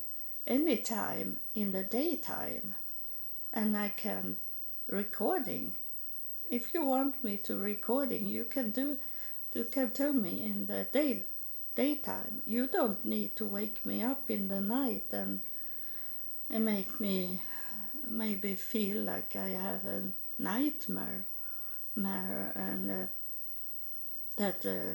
any 0.48 0.78
time 0.78 1.38
in 1.54 1.72
the 1.72 1.84
daytime 1.84 2.76
and 3.54 3.78
i 3.78 3.90
can 3.90 4.38
recording. 4.88 5.74
If 6.50 6.74
you 6.74 6.84
want 6.84 7.24
me 7.24 7.38
to 7.44 7.56
recording 7.56 8.28
you 8.28 8.44
can 8.44 8.72
do 8.72 8.98
you 9.54 9.66
can 9.66 9.92
tell 9.92 10.14
me 10.14 10.44
in 10.44 10.66
the 10.66 10.88
day 10.92 11.26
daytime. 11.76 12.42
You 12.46 12.68
don't 12.68 13.06
need 13.06 13.36
to 13.38 13.46
wake 13.46 13.86
me 13.86 14.02
up 14.02 14.30
in 14.30 14.48
the 14.48 14.60
night 14.60 15.06
and 15.12 15.40
and 16.50 16.66
make 16.66 17.00
me 17.00 17.42
maybe 18.10 18.56
feel 18.56 18.98
like 18.98 19.36
i 19.36 19.50
have 19.50 19.86
a 19.86 20.02
nightmare 20.38 21.24
mare 21.96 22.52
and 22.56 22.90
uh, 22.90 23.06
that 24.38 24.66
uh, 24.66 24.94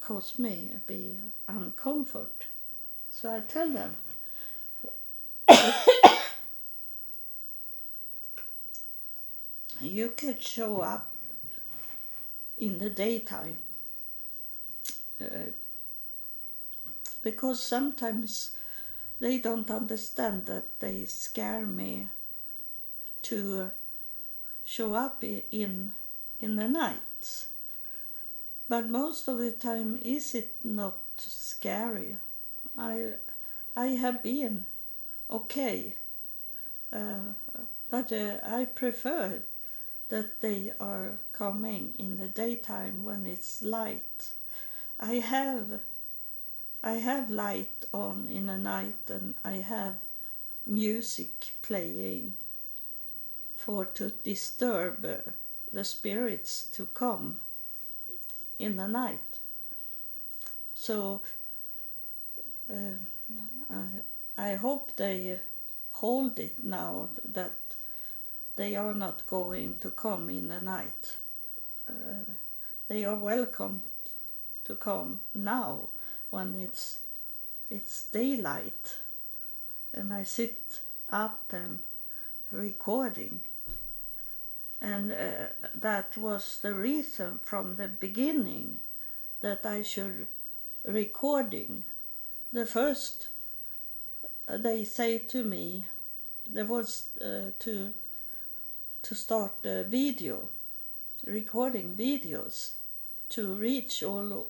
caused 0.00 0.38
me 0.38 0.70
to 0.72 0.78
be 0.80 1.18
uncomfort. 1.48 2.46
So 3.10 3.34
i 3.34 3.40
tell 3.40 3.70
them. 3.70 3.96
You 9.80 10.08
can 10.16 10.40
show 10.40 10.80
up 10.80 11.08
in 12.56 12.78
the 12.78 12.90
daytime 12.90 13.58
uh, 15.20 15.52
because 17.22 17.62
sometimes 17.62 18.56
they 19.20 19.38
don't 19.38 19.70
understand 19.70 20.46
that 20.46 20.78
they 20.80 21.04
scare 21.04 21.66
me 21.66 22.08
to 23.22 23.70
show 24.64 24.94
up 24.94 25.24
in 25.24 25.92
in 26.40 26.56
the 26.56 26.68
night 26.68 27.46
but 28.68 28.88
most 28.88 29.26
of 29.28 29.38
the 29.38 29.50
time 29.50 29.98
is 30.02 30.34
it 30.34 30.54
not 30.62 30.98
scary 31.16 32.16
i 32.76 33.12
i 33.76 33.88
have 33.88 34.22
been 34.22 34.66
okay 35.30 35.96
uh, 36.92 37.32
but 37.90 38.12
uh, 38.12 38.36
i 38.44 38.64
prefer 38.64 39.40
that 40.08 40.40
they 40.40 40.72
are 40.80 41.18
coming 41.32 41.94
in 41.98 42.16
the 42.16 42.28
daytime 42.28 43.04
when 43.04 43.26
it's 43.26 43.62
light. 43.62 44.32
I 44.98 45.14
have 45.14 45.80
I 46.82 46.92
have 46.94 47.30
light 47.30 47.84
on 47.92 48.28
in 48.30 48.46
the 48.46 48.56
night 48.56 49.10
and 49.10 49.34
I 49.44 49.56
have 49.56 49.96
music 50.66 51.54
playing 51.62 52.34
for 53.56 53.84
to 53.84 54.12
disturb 54.22 55.04
uh, 55.04 55.30
the 55.72 55.84
spirits 55.84 56.68
to 56.72 56.86
come 56.86 57.40
in 58.58 58.76
the 58.76 58.86
night. 58.86 59.38
So 60.74 61.20
um, 62.70 62.98
I, 63.70 64.50
I 64.50 64.54
hope 64.54 64.94
they 64.96 65.40
hold 65.92 66.38
it 66.38 66.62
now 66.62 67.08
that 67.24 67.56
they 68.54 68.76
are 68.76 68.94
not 68.94 69.26
going 69.26 69.78
to 69.80 69.90
come 69.90 70.30
in 70.30 70.48
the 70.48 70.60
night. 70.60 71.16
Uh, 71.88 72.24
they 72.88 73.04
are 73.04 73.16
welcome 73.16 73.82
to 74.64 74.76
come 74.76 75.20
now 75.34 75.88
when 76.30 76.54
it's 76.54 76.98
it's 77.70 78.06
daylight 78.06 78.96
and 79.92 80.12
I 80.12 80.22
sit 80.24 80.80
up 81.10 81.52
and 81.52 81.80
recording. 82.52 83.40
And 84.80 85.12
uh, 85.12 85.48
that 85.74 86.16
was 86.16 86.60
the 86.62 86.72
reason 86.72 87.40
from 87.42 87.76
the 87.76 87.88
beginning 87.88 88.78
that 89.40 89.66
I 89.66 89.82
should 89.82 90.28
recording. 90.84 91.82
The 92.52 92.64
first 92.64 93.28
uh, 94.48 94.56
they 94.56 94.84
say 94.84 95.18
to 95.18 95.44
me 95.44 95.86
there 96.46 96.64
was 96.64 97.08
uh, 97.20 97.50
to 97.58 97.92
to 99.02 99.14
start 99.14 99.52
a 99.64 99.82
video, 99.84 100.48
recording 101.26 101.94
videos 101.94 102.72
to 103.30 103.54
reach 103.54 104.02
all 104.02 104.48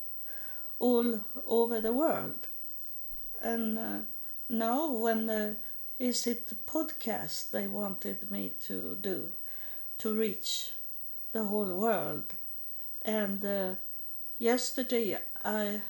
all 0.78 1.20
over 1.46 1.80
the 1.80 1.92
world. 1.92 2.46
And 3.40 3.78
uh, 3.78 3.98
now, 4.48 4.90
when 4.92 5.30
uh, 5.30 5.54
is 5.98 6.26
it 6.26 6.52
podcast 6.66 7.50
they 7.50 7.66
wanted 7.66 8.30
me 8.30 8.52
to 8.66 8.96
do 9.00 9.32
to 9.98 10.14
reach 10.14 10.72
the 11.32 11.44
whole 11.44 11.74
world, 11.74 12.24
and 13.02 13.44
uh, 13.44 13.74
yesterday 14.38 15.18
I 15.44 15.82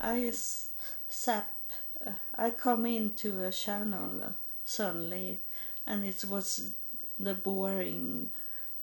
I 0.00 0.32
sat 1.08 1.52
uh, 2.06 2.12
I 2.36 2.50
come 2.50 2.86
into 2.86 3.44
a 3.44 3.52
channel 3.52 4.22
uh, 4.24 4.32
suddenly, 4.64 5.40
and 5.86 6.04
it 6.04 6.24
was 6.24 6.72
the 7.18 7.34
boring 7.34 8.30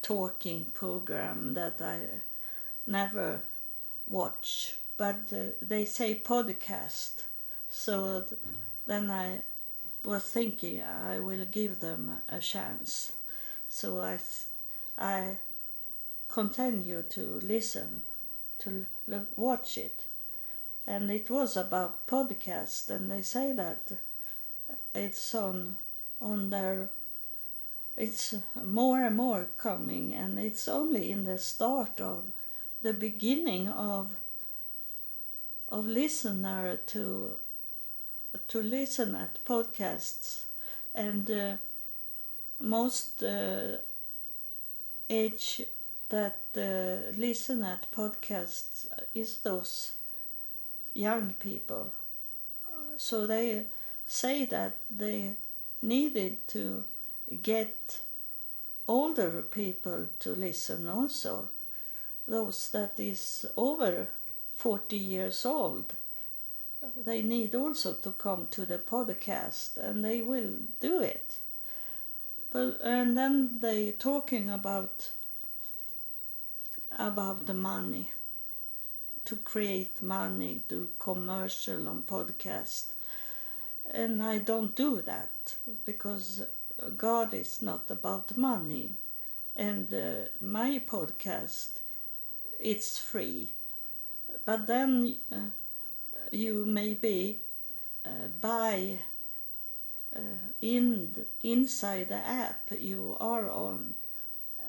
talking 0.01 0.65
program 0.73 1.53
that 1.55 1.81
I 1.81 1.99
never 2.85 3.41
watch. 4.07 4.77
But 4.97 5.29
they 5.61 5.85
say 5.85 6.21
podcast, 6.23 7.23
so 7.69 8.21
th- 8.27 8.41
then 8.85 9.09
I 9.11 9.43
was 10.03 10.23
thinking 10.23 10.81
I 10.83 11.19
will 11.19 11.45
give 11.45 11.79
them 11.79 12.21
a 12.29 12.39
chance. 12.39 13.13
So 13.69 14.01
I, 14.01 14.19
I 14.97 15.39
continue 16.29 17.03
to 17.03 17.39
listen, 17.43 18.03
to 18.59 18.85
l- 19.11 19.27
watch 19.35 19.77
it, 19.77 20.05
and 20.87 21.11
it 21.11 21.29
was 21.29 21.57
about 21.57 22.07
podcast, 22.07 22.89
and 22.89 23.11
they 23.11 23.23
say 23.23 23.53
that 23.53 23.91
it's 24.93 25.33
on 25.35 25.77
on 26.21 26.49
their 26.49 26.89
it's 27.97 28.33
more 28.63 29.03
and 29.03 29.17
more 29.17 29.47
coming 29.57 30.13
and 30.15 30.39
it's 30.39 30.67
only 30.67 31.11
in 31.11 31.25
the 31.25 31.37
start 31.37 31.99
of 31.99 32.23
the 32.81 32.93
beginning 32.93 33.67
of 33.67 34.15
of 35.69 35.85
listener 35.85 36.79
to 36.87 37.37
to 38.47 38.61
listen 38.61 39.15
at 39.15 39.43
podcasts. 39.45 40.43
And 40.93 41.29
uh, 41.29 41.57
most 42.61 43.23
uh, 43.23 43.77
age 45.09 45.61
that 46.09 46.39
uh, 46.55 47.11
listen 47.17 47.63
at 47.63 47.91
podcasts 47.91 48.87
is 49.13 49.39
those 49.39 49.93
young 50.93 51.35
people. 51.39 51.91
So 52.97 53.27
they 53.27 53.67
say 54.07 54.45
that 54.45 54.77
they 54.89 55.35
needed 55.81 56.47
to 56.47 56.83
get 57.43 58.01
older 58.87 59.43
people 59.43 60.07
to 60.19 60.29
listen 60.31 60.87
also. 60.87 61.49
Those 62.27 62.69
that 62.71 62.99
is 62.99 63.45
over 63.55 64.07
40 64.57 64.97
years 64.97 65.45
old 65.45 65.93
they 67.05 67.21
need 67.21 67.55
also 67.55 67.93
to 67.93 68.11
come 68.11 68.47
to 68.51 68.65
the 68.65 68.77
podcast 68.77 69.77
and 69.77 70.03
they 70.03 70.21
will 70.21 70.51
do 70.79 70.99
it 71.01 71.37
but 72.51 72.79
and 72.83 73.17
then 73.17 73.59
they 73.61 73.91
talking 73.91 74.49
about 74.49 75.11
about 76.91 77.45
the 77.45 77.53
money 77.53 78.11
to 79.25 79.35
create 79.35 80.01
money 80.01 80.63
do 80.67 80.89
commercial 80.99 81.87
on 81.87 82.03
podcast 82.03 82.93
and 83.91 84.21
i 84.21 84.37
don't 84.37 84.75
do 84.75 85.01
that 85.01 85.55
because 85.85 86.43
God 86.97 87.33
is 87.33 87.61
not 87.61 87.89
about 87.89 88.37
money. 88.37 88.91
And 89.55 89.91
uh, 89.93 90.29
my 90.39 90.79
podcast 90.87 91.79
it's 92.59 92.97
free. 92.97 93.49
But 94.45 94.67
then 94.67 95.17
uh, 95.31 95.49
you 96.31 96.65
maybe 96.65 97.39
uh, 98.05 98.27
buy 98.39 98.99
uh, 100.15 100.19
in 100.61 101.25
inside 101.43 102.09
the 102.09 102.15
app 102.15 102.71
you 102.79 103.17
are 103.19 103.49
on, 103.49 103.95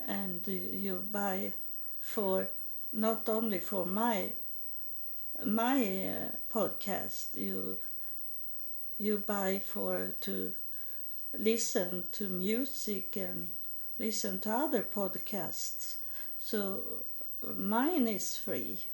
and 0.07 0.47
you 0.47 1.05
buy 1.11 1.53
for 2.01 2.49
not 2.93 3.29
only 3.29 3.61
for 3.61 3.87
my 3.87 4.33
my 5.45 5.79
uh, 6.09 6.37
podcast 6.53 7.37
you 7.37 7.79
you 8.99 9.23
buy 9.27 9.61
for 9.65 10.13
to 10.21 10.53
listen 11.39 12.05
to 12.13 12.29
music 12.29 13.17
and 13.17 13.49
listen 13.99 14.41
to 14.41 14.51
other 14.51 14.83
podcasts. 14.83 15.97
So 16.41 17.05
mine 17.57 18.09
is 18.09 18.37
free 18.37 18.85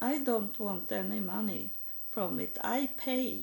i 0.00 0.18
don't 0.18 0.58
want 0.58 0.90
any 0.92 1.20
money 1.20 1.70
from 2.10 2.38
it 2.40 2.56
i 2.62 2.88
pay 2.96 3.40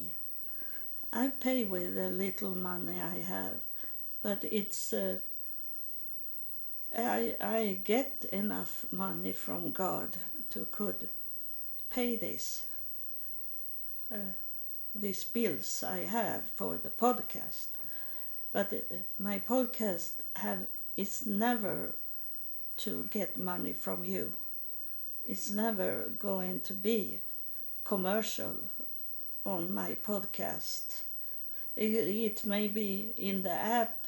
i 1.12 1.28
pay 1.39 1.63
with 1.63 1.96
the 1.96 2.10
little 2.10 2.56
money 2.56 3.00
i 3.00 3.20
have 3.20 3.56
but 4.22 4.44
it's 4.46 4.94
uh, 4.94 5.18
I, 6.96 7.36
I 7.42 7.80
get 7.84 8.26
enough 8.32 8.86
money 8.92 9.34
from 9.34 9.72
God 9.72 10.16
to 10.52 10.68
could 10.72 11.10
pay 11.89 12.16
this 12.16 12.68
uh, 14.13 14.18
these 14.96 15.24
bills 15.24 15.84
I 15.84 16.00
have 16.00 16.44
for 16.56 16.78
the 16.78 16.89
podcast. 16.89 17.68
But 18.52 18.72
uh, 18.74 18.96
my 19.18 19.39
podcast 19.39 20.12
have 20.36 20.68
is 20.96 21.26
never 21.26 21.94
to 22.78 23.10
get 23.12 23.38
money 23.38 23.74
from 23.74 24.04
you. 24.04 24.34
It's 25.27 25.49
never 25.49 26.09
going 26.19 26.62
to 26.62 26.73
be 26.73 27.19
commercial 27.83 28.55
on 29.45 29.73
my 29.73 29.95
podcast. 30.05 31.01
It, 31.75 31.93
it 31.93 32.45
may 32.45 32.67
be 32.67 33.13
in 33.17 33.43
the 33.43 33.51
app. 33.51 34.05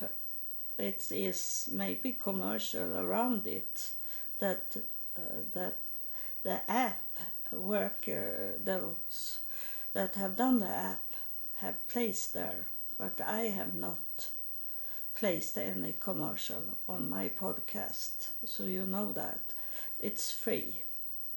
It 0.78 1.08
is 1.12 1.70
maybe 1.72 2.14
commercial 2.14 2.98
around 3.00 3.48
it 3.48 3.92
that 4.40 4.78
uh, 5.18 5.22
the 5.54 5.74
the 6.44 6.60
app 6.70 7.20
worker 7.52 8.54
those 8.64 9.40
that 9.94 10.16
have 10.16 10.36
done 10.36 10.60
the 10.60 10.68
app 10.68 11.04
have 11.56 11.88
placed 11.88 12.34
there 12.34 12.68
but 12.98 13.20
I 13.22 13.44
have 13.60 13.74
not 13.74 14.32
placed 15.16 15.58
any 15.58 15.96
commercial 16.00 16.78
on 16.88 17.10
my 17.10 17.30
podcast. 17.30 18.30
So 18.46 18.64
you 18.64 18.86
know 18.86 19.12
that. 19.14 19.54
It's 20.00 20.32
free 20.32 20.82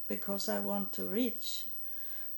because 0.08 0.48
I 0.48 0.58
want 0.58 0.92
to 0.94 1.04
reach 1.04 1.64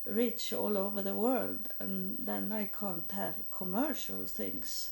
reach 0.06 0.52
all 0.52 0.76
over 0.76 1.02
the 1.02 1.14
world 1.14 1.68
and 1.78 2.16
then 2.18 2.52
I 2.52 2.64
can't 2.64 3.10
have 3.12 3.50
commercial 3.50 4.26
things 4.26 4.90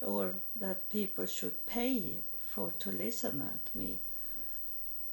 or 0.00 0.32
that 0.58 0.90
people 0.90 1.26
should 1.26 1.66
pay 1.66 2.18
for 2.48 2.72
to 2.80 2.90
listen 2.90 3.40
at 3.42 3.74
me. 3.74 3.98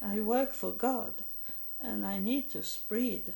I 0.02 0.22
work 0.22 0.54
for 0.54 0.72
God 0.72 1.14
and 1.82 2.06
I 2.06 2.20
need 2.20 2.50
to 2.52 2.64
spread 2.64 3.34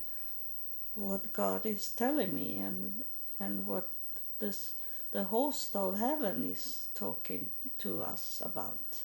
what 0.94 1.32
God 1.32 1.64
is 1.66 1.90
telling 1.90 2.34
me 2.34 2.56
and 2.58 3.04
and 3.38 3.66
what 3.66 3.88
this 4.40 4.72
the 5.12 5.24
host 5.24 5.74
of 5.76 5.98
heaven 5.98 6.44
is 6.44 6.88
talking 6.94 7.50
to 7.78 8.02
us 8.02 8.42
about. 8.44 9.02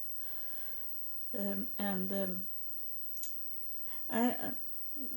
Um, 1.37 1.67
and 1.79 2.11
um, 2.11 2.41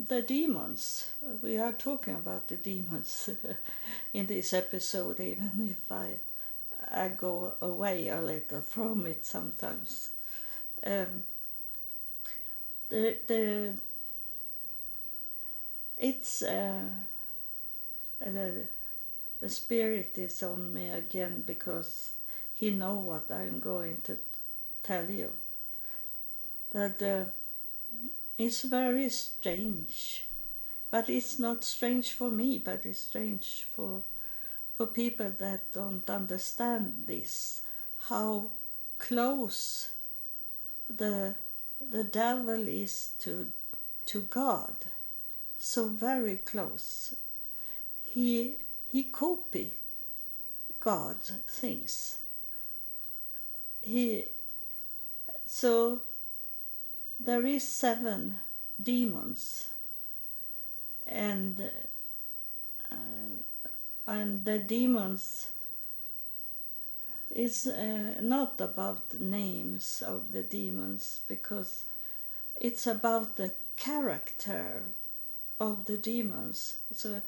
The 0.08 0.22
demons, 0.22 1.10
we 1.42 1.58
are 1.58 1.72
talking 1.72 2.14
about 2.14 2.48
the 2.48 2.56
demons 2.56 3.28
in 4.14 4.26
this 4.26 4.52
episode, 4.54 5.20
even 5.20 5.68
if 5.70 5.90
I 5.92 6.18
I 6.90 7.08
go 7.08 7.54
away 7.60 8.08
a 8.08 8.20
little 8.20 8.62
from 8.62 9.06
it 9.06 9.26
sometimes. 9.26 10.10
Um, 10.84 11.24
the 12.88 13.16
the 13.26 13.74
it's 15.98 16.42
uh, 16.42 16.88
the 18.20 18.66
the 19.40 19.48
spirit 19.48 20.18
is 20.18 20.42
on 20.42 20.74
me 20.74 20.90
again 20.90 21.44
because 21.46 22.12
he 22.54 22.70
know 22.70 22.94
what 22.94 23.30
I'm 23.30 23.60
going 23.60 23.98
to 24.04 24.18
tell 24.82 25.10
you. 25.10 25.32
That 26.72 27.02
uh, 27.02 27.24
it's 28.38 28.62
very 28.62 29.08
strange, 29.08 30.26
but 30.90 31.08
it's 31.08 31.38
not 31.38 31.64
strange 31.64 32.12
for 32.12 32.30
me, 32.30 32.58
but 32.58 32.84
it's 32.84 33.00
strange 33.00 33.66
for 33.74 34.02
for 34.76 34.86
people 34.86 35.32
that 35.38 35.72
don't 35.72 36.08
understand 36.10 37.04
this, 37.06 37.62
how 38.08 38.50
close 38.98 39.90
the 40.88 41.34
the 41.80 42.04
devil 42.04 42.68
is 42.68 43.10
to 43.20 43.52
to 44.06 44.20
God, 44.22 44.76
so 45.58 45.88
very 45.88 46.36
close. 46.36 47.14
He 48.04 48.56
he 48.88 49.04
copy 49.04 49.74
God 50.78 51.16
things. 51.48 52.18
He 53.82 54.24
so 55.46 56.02
there 57.18 57.46
is 57.46 57.66
seven 57.66 58.36
demons 58.82 59.68
and 61.06 61.70
uh, 62.90 62.96
and 64.06 64.44
the 64.44 64.58
demons 64.58 65.48
is 67.34 67.66
uh, 67.66 68.14
not 68.20 68.60
about 68.60 69.18
names 69.20 70.02
of 70.06 70.32
the 70.32 70.42
demons 70.42 71.20
because 71.28 71.84
it's 72.56 72.86
about 72.86 73.36
the 73.36 73.52
character 73.76 74.82
of 75.60 75.84
the 75.86 75.96
demons. 75.96 76.76
So 76.92 77.20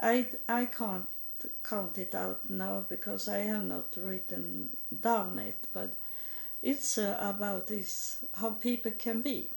i 0.00 0.26
i 0.48 0.64
can't 0.66 1.08
count 1.62 1.96
it 1.98 2.14
out 2.14 2.50
now 2.50 2.84
because 2.88 3.28
i 3.28 3.38
have 3.38 3.64
not 3.64 3.96
written 3.96 4.68
down 5.00 5.38
it 5.38 5.66
but 5.72 5.94
it's 6.62 6.98
uh, 6.98 7.16
about 7.20 7.66
this 7.66 8.24
how 8.34 8.50
people 8.50 8.92
can 8.92 9.20
be 9.20 9.50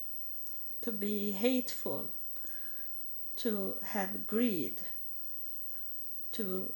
to 0.81 0.91
be 0.91 1.31
hateful 1.31 2.09
to 3.35 3.77
have 3.83 4.25
greed 4.27 4.81
to 6.31 6.71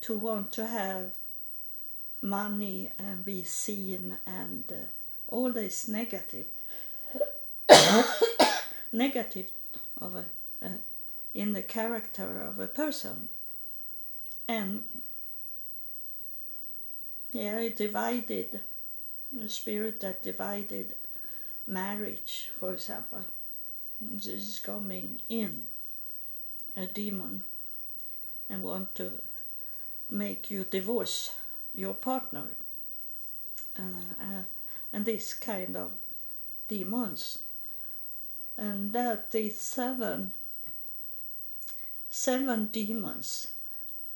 to 0.00 0.14
want 0.14 0.52
to 0.52 0.66
have 0.66 1.12
money 2.22 2.90
and 2.98 3.24
be 3.24 3.42
seen 3.42 4.18
and 4.26 4.64
uh, 4.70 4.74
all 5.28 5.52
this 5.52 5.88
negative 5.88 6.46
negative 8.92 9.50
of 10.00 10.14
a 10.14 10.24
uh, 10.62 10.68
in 11.36 11.52
the 11.52 11.62
character 11.62 12.40
of 12.40 12.58
a 12.58 12.66
person. 12.66 13.28
And 14.48 14.84
yeah 17.32 17.68
divided 17.68 18.60
a 19.42 19.48
spirit 19.48 20.00
that 20.00 20.22
divided 20.22 20.94
marriage 21.66 22.50
for 22.58 22.72
example 22.72 23.24
this 24.00 24.26
is 24.26 24.60
coming 24.62 25.20
in 25.28 25.64
a 26.76 26.86
demon 26.86 27.42
and 28.48 28.62
want 28.62 28.94
to 28.94 29.12
make 30.10 30.50
you 30.50 30.64
divorce 30.64 31.34
your 31.74 31.94
partner. 31.94 32.48
Uh, 33.78 33.82
uh, 34.20 34.42
and 34.92 35.04
this 35.04 35.34
kind 35.34 35.76
of 35.76 35.92
demons. 36.68 37.38
And 38.56 38.92
that 38.92 39.28
is 39.34 39.58
seven, 39.58 40.32
seven 42.08 42.66
demons, 42.66 43.48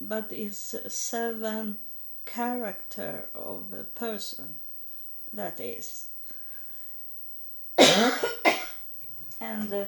but 0.00 0.32
it's 0.32 0.74
seven 0.88 1.76
character 2.24 3.28
of 3.34 3.72
a 3.72 3.84
person 3.84 4.59
that 5.32 5.60
is. 5.60 6.08
and 9.40 9.72
uh, 9.72 9.84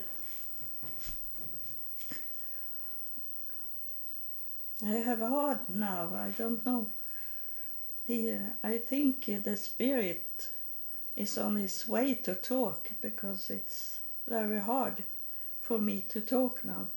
I 4.84 4.88
have 4.88 5.20
a 5.20 5.28
heard 5.28 5.68
now, 5.68 6.10
I 6.14 6.30
don't 6.30 6.64
know. 6.66 6.86
He, 8.06 8.36
I 8.64 8.78
think 8.78 9.26
the 9.26 9.56
spirit 9.56 10.48
is 11.16 11.38
on 11.38 11.56
his 11.56 11.86
way 11.86 12.14
to 12.14 12.34
talk 12.34 12.90
because 13.00 13.50
it's 13.50 14.00
very 14.26 14.58
hard 14.58 15.04
for 15.62 15.78
me 15.78 16.04
to 16.08 16.20
talk 16.20 16.64
now. 16.64 16.88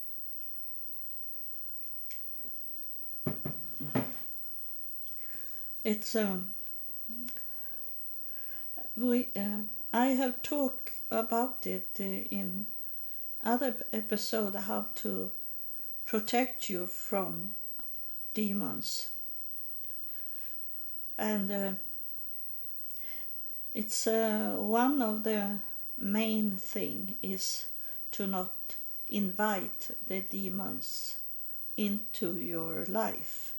It's 5.83 6.15
um, 6.15 6.49
we 8.97 9.27
uh, 9.35 9.61
I 9.93 10.07
have 10.07 10.41
talked 10.41 10.91
about 11.11 11.67
it 11.67 11.87
uh, 11.99 12.03
in 12.03 12.65
other 13.43 13.75
episode 13.93 14.55
how 14.55 14.87
to 14.95 15.31
protect 16.05 16.69
you 16.69 16.87
from 16.87 17.53
demons. 18.33 19.09
And 21.17 21.51
uh, 21.51 21.71
it's 23.73 24.07
uh, 24.07 24.55
one 24.57 25.01
of 25.01 25.23
the 25.23 25.59
main 25.97 26.51
thing 26.57 27.15
is 27.21 27.67
to 28.11 28.27
not 28.27 28.75
invite 29.09 29.91
the 30.07 30.21
demons 30.21 31.17
into 31.77 32.37
your 32.37 32.85
life 32.85 33.53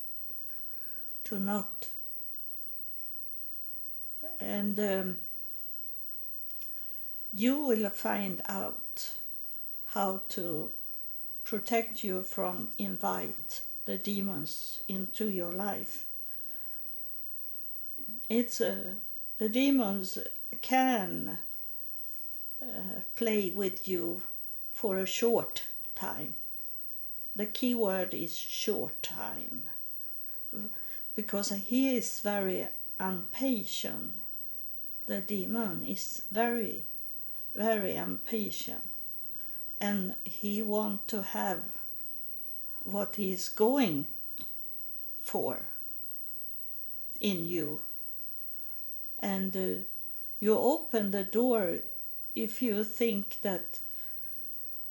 to 1.25 1.38
not 1.38 1.88
and 4.40 4.79
um, 4.79 5.16
you 7.37 7.66
will 7.66 7.90
find 7.90 8.40
out 8.49 9.12
how 9.87 10.22
to 10.31 10.70
protect 11.44 12.03
you 12.03 12.22
from 12.22 12.70
invite 12.79 13.62
the 13.85 13.99
demons 13.99 14.81
into 14.88 15.29
your 15.29 15.53
life. 15.53 16.07
It's 18.29 18.61
uh, 18.61 18.94
the 19.38 19.49
demons 19.49 20.18
can 20.62 21.38
uh, 22.62 23.01
play 23.14 23.51
with 23.51 23.87
you 23.87 24.22
for 24.72 24.96
a 24.96 25.07
short 25.07 25.64
time. 25.94 26.35
The 27.37 27.46
key 27.46 27.75
word 27.75 28.14
is 28.14 28.37
short 28.37 29.03
time. 29.03 29.64
Because 31.14 31.51
he 31.51 31.96
is 31.96 32.20
very 32.20 32.68
impatient 32.99 34.14
the 35.07 35.20
demon 35.20 35.85
is 35.85 36.22
very 36.33 36.83
very 37.57 37.97
impatient. 37.97 38.83
And 39.81 40.14
he 40.25 40.62
want 40.62 41.09
to 41.09 41.23
have 41.23 41.62
what 42.85 43.16
he's 43.16 43.49
going 43.49 44.07
for 45.23 45.62
in 47.21 47.47
you. 47.49 47.81
And 49.19 49.57
uh, 49.57 49.83
you 50.38 50.57
open 50.57 51.11
the 51.11 51.25
door 51.25 51.79
if 52.35 52.61
you 52.61 52.85
think 52.85 53.40
that 53.40 53.79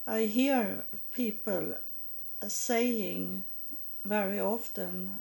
i 0.08 0.22
hear 0.22 0.84
people 1.14 1.76
saying 2.48 3.44
very 4.04 4.40
often 4.40 5.20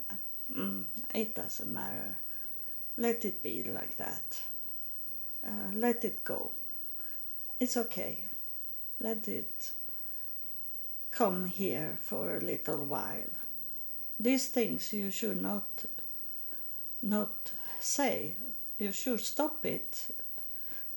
mm, 0.53 0.83
it 1.13 1.35
doesn't 1.35 1.71
matter. 1.71 2.17
Let 2.97 3.25
it 3.25 3.41
be 3.41 3.63
like 3.63 3.97
that. 3.97 4.39
Uh, 5.45 5.71
let 5.73 6.05
it 6.05 6.23
go 6.23 6.51
it's 7.59 7.77
okay. 7.77 8.19
Let 8.99 9.27
it 9.27 9.71
come 11.11 11.45
here 11.45 11.97
for 12.01 12.35
a 12.35 12.39
little 12.41 12.85
while. 12.85 13.31
These 14.19 14.47
things 14.47 14.93
you 14.93 15.11
should 15.11 15.41
not 15.41 15.85
not 17.01 17.51
say. 17.79 18.35
You 18.79 18.91
should 18.91 19.21
stop 19.21 19.63
it 19.65 20.07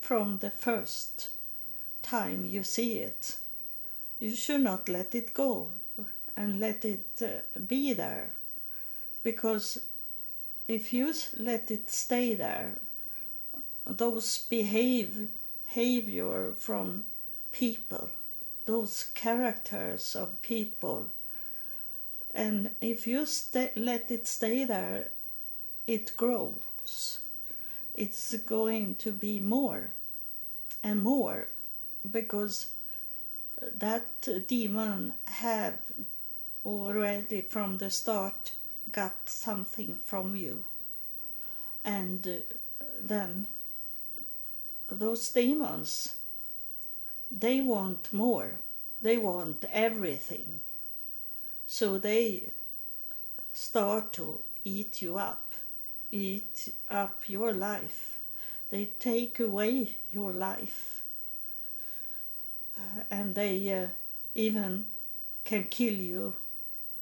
from 0.01 0.39
the 0.39 0.51
first 0.51 1.31
time 2.03 2.45
you 2.45 2.63
see 2.63 2.99
it. 2.99 3.37
You 4.21 4.35
should 4.35 4.63
not 4.63 4.89
let 4.89 5.15
it 5.15 5.35
go 5.35 5.69
and 6.37 6.59
let 6.61 6.85
it 6.85 7.07
uh, 7.23 7.59
be 7.67 7.93
there. 7.93 8.31
Because 9.23 9.81
if 10.67 10.93
you 10.93 11.13
let 11.37 11.71
it 11.71 11.91
stay 11.91 12.35
there 12.35 12.79
those 13.89 14.47
behave 14.51 15.29
behavior 15.69 16.53
from 16.57 17.05
people 17.53 18.11
those 18.67 19.05
characters 19.15 20.15
of 20.15 20.43
people. 20.43 21.07
And 22.35 22.71
if 22.83 23.07
you 23.07 23.27
let 23.77 24.11
it 24.11 24.27
stay 24.27 24.65
there 24.65 25.09
it 25.87 26.15
grows. 26.19 27.21
It's 27.95 28.37
going 28.37 28.97
to 28.97 29.11
be 29.11 29.41
more 29.41 29.91
and 30.83 31.03
more 31.03 31.49
because 32.11 32.67
that 33.63 34.29
demon 34.47 35.15
have 35.25 35.79
already 36.65 37.41
from 37.41 37.79
the 37.79 37.91
start 37.91 38.53
got 38.93 39.17
something 39.31 39.99
from 40.05 40.37
you. 40.37 40.65
And 41.85 42.27
uh, 42.27 42.85
then 43.03 43.47
those 44.91 45.31
demons. 45.31 46.15
They 47.31 47.61
want 47.61 48.13
more. 48.13 48.55
They 49.03 49.17
want 49.17 49.65
everything. 49.71 50.61
So 51.67 51.99
they 51.99 52.51
start 53.53 54.13
to 54.15 54.43
eat 54.65 55.03
you 55.03 55.19
up 55.19 55.49
eat 56.11 56.73
up 56.91 57.29
your 57.29 57.53
life. 57.53 58.19
They 58.71 58.91
take 58.99 59.41
away 59.41 59.97
your 60.13 60.33
life. 60.33 61.03
Uh, 62.79 63.03
and 63.11 63.35
they 63.35 63.73
uh, 63.73 63.89
even 64.35 64.87
can 65.45 65.65
kill 65.65 65.95
you 65.95 66.35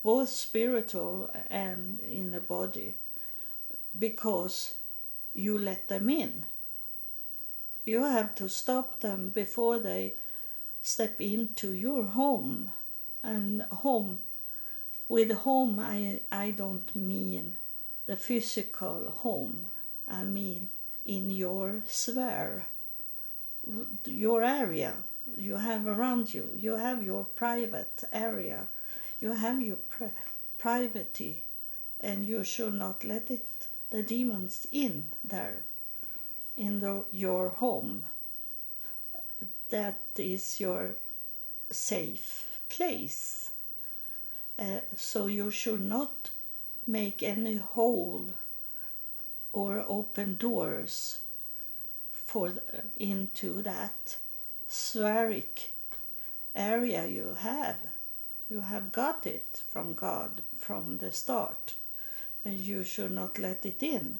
both 0.03 0.29
spiritual 0.29 1.31
and 1.51 2.01
in 2.01 2.31
the 2.31 2.41
body 2.41 2.95
because 3.99 4.75
you 5.35 5.59
let 5.59 5.89
them 5.89 6.09
in 6.09 6.47
you 7.87 8.03
have 8.03 8.35
to 8.35 8.49
stop 8.49 9.01
them 9.01 9.31
before 9.31 9.79
they 9.79 10.15
step 10.83 11.21
into 11.21 11.73
your 11.73 12.05
home. 12.05 12.71
And 13.23 13.63
home 13.63 14.19
with 15.09 15.31
home 15.33 15.79
i 15.79 16.21
i 16.33 16.51
don't 16.51 16.95
mean 16.95 17.57
the 18.07 18.17
physical 18.17 19.11
home. 19.11 19.67
I 20.09 20.23
mean 20.23 20.69
in 21.05 21.31
your 21.31 21.83
sphere 21.87 22.67
your 24.05 24.43
area 24.45 24.95
you 25.37 25.57
have 25.57 25.87
around 25.87 26.33
you. 26.33 26.51
You 26.57 26.77
have 26.77 27.03
your 27.03 27.25
private 27.25 28.05
area. 28.13 28.69
You 29.21 29.33
have 29.33 29.61
your 29.61 29.77
pri- 29.77 30.13
privacy 30.59 31.43
and 32.01 32.25
you 32.25 32.45
should 32.45 32.75
not 32.75 33.05
let 33.05 33.31
it 33.31 33.47
the 33.91 34.03
demons 34.03 34.67
in 34.73 35.05
there 35.25 35.63
in 36.57 36.81
the, 36.81 37.05
your 37.11 37.51
home. 37.51 38.05
That 39.71 40.01
is 40.17 40.61
your 40.61 40.97
safe 41.71 42.61
place. 42.69 43.51
Uh, 44.59 44.81
so 44.97 45.27
you 45.27 45.51
should 45.51 45.83
not 45.83 46.31
make 46.87 47.23
any 47.23 47.57
hole 47.57 48.31
or 49.53 49.85
open 49.89 50.37
doors 50.37 51.21
for 52.13 52.51
the, 52.51 52.85
into 52.97 53.63
that 53.63 54.17
spheric 54.69 55.71
area 56.55 57.07
you 57.07 57.37
have. 57.41 57.77
You 58.49 58.61
have 58.61 58.93
got 58.93 59.27
it 59.27 59.63
from 59.69 59.95
god 59.95 60.41
from 60.59 60.99
the 60.99 61.13
start 61.13 61.75
and 62.45 62.61
you 62.61 62.85
should 62.85 63.11
not 63.11 63.39
let 63.39 63.67
it 63.67 63.83
in 63.83 64.19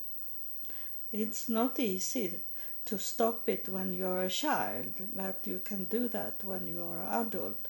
it's 1.11 1.47
not 1.49 1.79
easy 1.79 2.39
to 2.85 2.97
stop 2.97 3.49
it 3.49 3.67
when 3.67 3.93
you're 3.93 4.23
a 4.23 4.29
child, 4.29 4.93
but 5.13 5.45
you 5.45 5.61
can 5.63 5.85
do 5.85 6.07
that 6.07 6.43
when 6.43 6.67
you're 6.67 6.99
an 6.99 7.27
adult, 7.27 7.67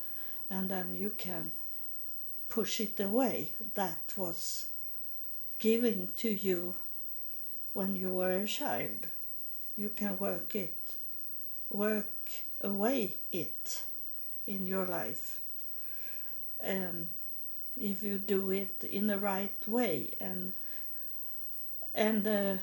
and 0.50 0.70
then 0.70 0.96
you 0.96 1.12
can 1.18 1.52
push 2.50 2.80
it 2.80 3.00
away. 3.00 3.52
That 3.76 4.14
was 4.16 4.68
given 5.60 6.10
to 6.18 6.30
you 6.30 6.76
when 7.74 7.96
you 7.96 8.10
were 8.10 8.32
a 8.32 8.48
child. 8.48 9.08
You 9.76 9.90
can 9.90 10.18
work 10.20 10.56
it, 10.56 10.96
work 11.70 12.06
away 12.62 13.18
it 13.32 13.84
in 14.46 14.66
your 14.66 14.86
life. 14.86 15.42
And 16.60 17.08
if 17.80 18.02
you 18.02 18.18
do 18.18 18.50
it 18.52 18.84
in 18.84 19.08
the 19.08 19.20
right 19.20 19.68
way 19.68 20.12
and 20.20 20.54
and 21.94 22.28
uh, 22.28 22.58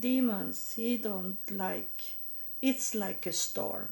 demons 0.00 0.74
he 0.76 0.96
don't 0.96 1.38
like 1.50 2.16
it's 2.62 2.94
like 2.94 3.26
a 3.26 3.32
storm. 3.32 3.88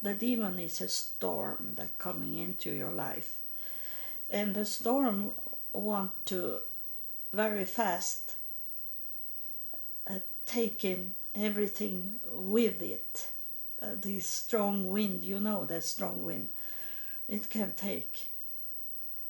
The 0.00 0.14
demon 0.14 0.58
is 0.58 0.80
a 0.80 0.88
storm 0.88 1.74
that 1.76 1.98
coming 1.98 2.38
into 2.38 2.70
your 2.70 2.90
life. 2.90 3.38
And 4.30 4.54
the 4.54 4.64
storm 4.64 5.32
want 5.72 6.10
to 6.26 6.58
very 7.32 7.64
fast 7.64 8.34
uh, 10.08 10.20
take 10.46 10.84
in 10.84 11.14
everything 11.34 12.16
with 12.26 12.80
it. 12.82 13.28
Uh, 13.80 13.94
this 13.94 14.26
strong 14.26 14.90
wind 14.90 15.22
you 15.22 15.38
know 15.38 15.64
that 15.66 15.84
strong 15.84 16.24
wind. 16.24 16.48
It 17.28 17.50
can 17.50 17.72
take 17.76 18.26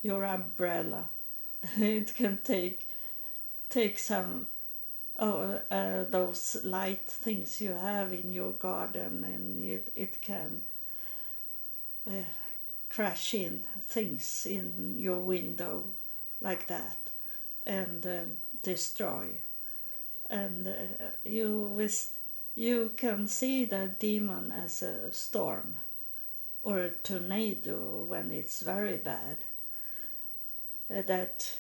your 0.03 0.25
umbrella. 0.25 1.05
It 1.77 2.15
can 2.15 2.39
take 2.45 2.89
take 3.69 3.99
some 3.99 4.47
oh, 5.19 5.61
uh, 5.71 6.05
those 6.05 6.59
light 6.65 7.07
things 7.07 7.61
you 7.61 7.73
have 7.73 8.13
in 8.13 8.33
your 8.33 8.53
garden, 8.53 9.25
and 9.25 9.65
it, 9.65 9.93
it 9.97 10.21
can 10.21 10.63
uh, 12.09 12.25
crash 12.89 13.35
in 13.35 13.63
things 13.81 14.47
in 14.49 14.97
your 14.99 15.19
window 15.19 15.85
like 16.41 16.67
that 16.69 16.97
and 17.67 18.07
uh, 18.07 18.21
destroy. 18.63 19.27
And 20.31 20.73
you 21.25 21.73
with 21.75 22.11
you 22.55 22.93
can 22.97 23.27
see 23.29 23.65
the 23.65 23.91
demon 23.99 24.53
as 24.53 24.83
a 24.83 25.13
storm 25.13 25.77
or 26.63 26.81
a 26.81 26.91
tornado 26.91 28.05
when 28.09 28.31
it's 28.33 28.63
very 28.63 28.97
bad. 28.97 29.37
That 30.91 31.59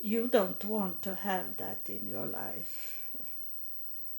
you 0.00 0.28
don't 0.28 0.64
want 0.64 1.02
to 1.02 1.14
have 1.14 1.56
that 1.56 1.80
in 1.88 2.08
your 2.08 2.26
life. 2.26 3.00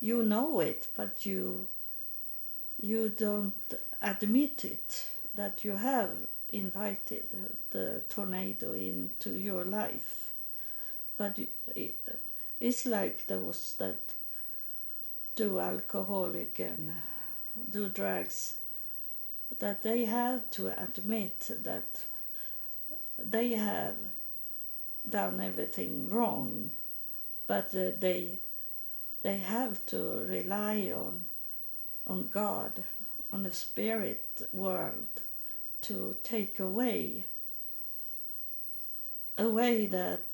You 0.01 0.23
know 0.23 0.59
it 0.59 0.88
but 0.95 1.25
you 1.25 1.67
you 2.82 3.09
don't 3.09 3.53
admit 4.01 4.63
it 4.63 5.07
that 5.36 5.63
you 5.63 5.75
have 5.75 6.11
invited 6.51 7.27
the 7.71 8.01
tornado 8.09 8.71
into 8.73 9.32
your 9.32 9.65
life. 9.65 10.32
But 11.17 11.38
it's 12.59 12.86
like 12.86 13.27
those 13.27 13.75
that 13.80 13.99
do 15.36 15.59
alcoholic 15.59 16.59
and 16.59 16.93
do 17.69 17.89
drugs 17.89 18.55
that 19.59 19.84
they 19.84 20.05
have 20.05 20.49
to 20.51 20.67
admit 20.82 21.49
that 21.63 22.05
they 23.17 23.49
have 23.51 23.95
done 25.12 25.39
everything 25.41 26.10
wrong 26.10 26.70
but 27.47 27.74
uh, 27.76 27.91
they 27.99 28.38
they 29.22 29.38
have 29.38 29.86
to 29.86 30.26
rely 30.28 30.91
on 30.95 31.26
on 32.07 32.30
God 32.30 32.84
on 33.32 33.43
the 33.43 33.51
spirit 33.51 34.47
world 34.51 35.22
to 35.82 36.16
take 36.24 36.60
away 36.60 37.26
a 39.38 39.47
way 39.47 39.86
that 39.88 40.26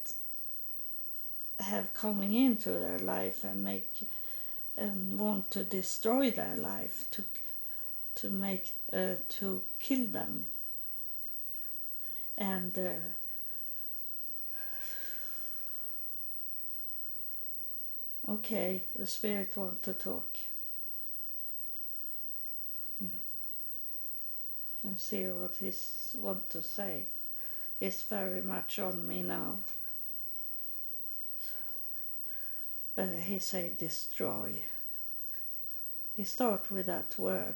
have 1.60 1.94
coming 1.94 2.34
into 2.34 2.72
their 2.72 3.00
life 3.00 3.44
and 3.44 3.64
make 3.64 4.08
and 4.78 5.18
want 5.20 5.52
to 5.52 5.64
destroy 5.64 6.30
their 6.32 6.58
life 6.58 7.06
to 7.12 7.24
to 8.16 8.30
make 8.30 8.74
uh, 8.92 9.16
to 9.30 9.62
kill 9.80 10.08
them. 10.08 10.48
And 12.38 12.78
uh, 12.78 12.92
okay 18.28 18.84
the 18.96 19.06
spirit 19.06 19.56
want 19.56 19.82
to 19.84 19.94
talk 19.94 20.38
hmm. 23.00 23.08
and 24.84 25.00
see 25.00 25.26
what 25.26 25.56
he 25.58 25.72
want 26.16 26.50
to 26.50 26.64
say. 26.64 27.06
It's 27.80 28.04
very 28.04 28.42
much 28.42 28.80
on 28.80 29.08
me 29.08 29.22
now. 29.22 29.58
He 33.26 33.40
say 33.40 33.74
destroy. 33.78 34.62
He 36.16 36.24
start 36.24 36.72
with 36.72 36.86
that 36.86 37.20
word. 37.20 37.56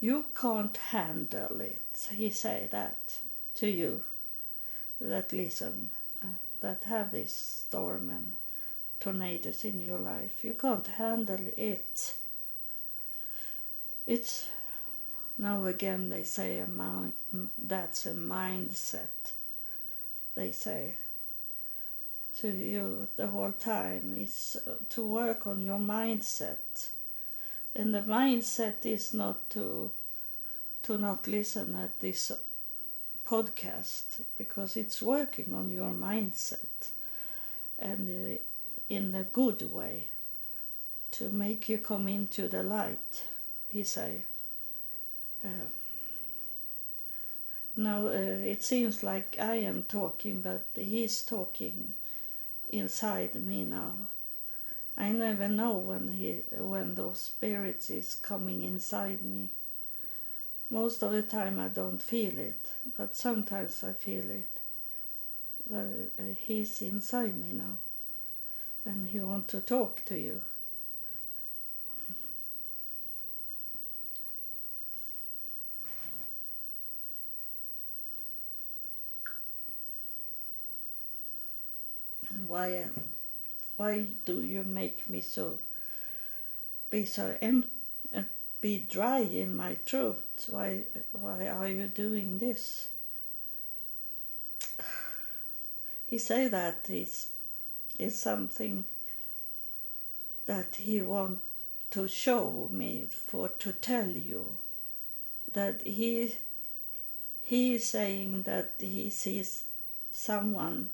You 0.00 0.24
can't 0.34 0.76
handle 0.76 1.60
it. 1.60 2.08
He 2.10 2.30
say 2.30 2.68
that 2.72 3.18
to 3.54 3.68
you 3.68 4.02
that 5.02 5.32
listen, 5.32 5.90
uh, 6.22 6.28
that 6.60 6.84
have 6.84 7.12
this 7.12 7.64
storm 7.66 8.10
and 8.10 8.32
tornadoes 9.00 9.64
in 9.64 9.80
your 9.80 9.98
life. 9.98 10.44
You 10.44 10.54
can't 10.54 10.86
handle 10.86 11.46
it 11.56 12.14
it's 14.06 14.48
now 15.38 15.64
again 15.66 16.08
they 16.08 16.24
say 16.24 16.58
a 16.58 16.66
mind, 16.66 17.12
that's 17.58 18.06
a 18.06 18.12
mindset. 18.12 19.32
They 20.34 20.50
say 20.50 20.96
to 22.38 22.48
you 22.48 23.06
the 23.16 23.28
whole 23.28 23.52
time 23.52 24.14
is 24.16 24.56
to 24.88 25.04
work 25.04 25.46
on 25.46 25.62
your 25.62 25.78
mindset, 25.78 26.90
and 27.76 27.94
the 27.94 28.00
mindset 28.00 28.84
is 28.84 29.14
not 29.14 29.48
to 29.50 29.90
to 30.82 30.98
not 30.98 31.28
listen 31.28 31.76
at 31.76 32.00
this 32.00 32.32
podcast 33.32 34.20
because 34.36 34.76
it's 34.76 35.00
working 35.00 35.54
on 35.54 35.70
your 35.70 35.92
mindset 35.92 36.90
and 37.78 38.38
in 38.90 39.14
a 39.14 39.22
good 39.22 39.72
way 39.72 40.04
to 41.10 41.30
make 41.30 41.66
you 41.66 41.78
come 41.78 42.08
into 42.08 42.46
the 42.46 42.62
light 42.62 43.22
he 43.70 43.82
say. 43.82 44.24
Uh, 45.42 45.66
now 47.74 48.06
uh, 48.06 48.52
it 48.54 48.62
seems 48.62 49.02
like 49.02 49.38
I 49.40 49.56
am 49.56 49.84
talking, 49.88 50.42
but 50.42 50.66
he's 50.74 51.22
talking 51.22 51.94
inside 52.68 53.34
me 53.34 53.64
now. 53.64 53.94
I 54.98 55.08
never 55.12 55.48
know 55.48 55.72
when 55.72 56.08
he 56.08 56.42
when 56.58 56.96
those 56.96 57.22
spirits 57.22 57.88
is 57.88 58.14
coming 58.14 58.62
inside 58.62 59.22
me. 59.24 59.48
Most 60.72 61.02
of 61.02 61.12
the 61.12 61.20
time 61.22 61.60
I 61.60 61.68
don't 61.68 62.02
feel 62.02 62.38
it, 62.38 62.72
but 62.96 63.14
sometimes 63.14 63.84
I 63.84 63.92
feel 63.92 64.30
it. 64.30 64.48
Well, 65.68 66.08
uh, 66.18 66.34
he's 66.46 66.80
inside 66.80 67.36
me 67.38 67.52
now, 67.52 67.76
and 68.86 69.06
he 69.06 69.20
wants 69.20 69.50
to 69.52 69.60
talk 69.60 70.02
to 70.06 70.18
you. 70.18 70.40
why 82.46 82.84
why 83.76 84.06
do 84.24 84.42
you 84.42 84.62
make 84.62 85.08
me 85.08 85.20
so 85.20 85.58
be 86.90 87.04
so 87.04 87.36
em 87.42 87.64
uh, 87.64 87.81
be 88.62 88.78
dry 88.78 89.18
in 89.18 89.56
my 89.56 89.74
throat. 89.84 90.22
Why 90.48 90.84
why 91.10 91.48
are 91.48 91.68
you 91.68 91.88
doing 91.88 92.38
this? 92.38 92.88
He 96.08 96.18
say 96.18 96.48
that 96.48 96.88
is 96.88 97.26
is 97.98 98.18
something 98.18 98.84
that 100.46 100.76
he 100.76 101.02
want 101.02 101.40
to 101.90 102.06
show 102.08 102.68
me 102.70 103.08
for 103.10 103.48
to 103.48 103.72
tell 103.72 104.10
you. 104.10 104.56
That 105.52 105.82
he 105.82 106.36
he 107.42 107.74
is 107.74 107.84
saying 107.84 108.42
that 108.44 108.74
he 108.78 109.10
sees 109.10 109.64
someone 110.12 110.90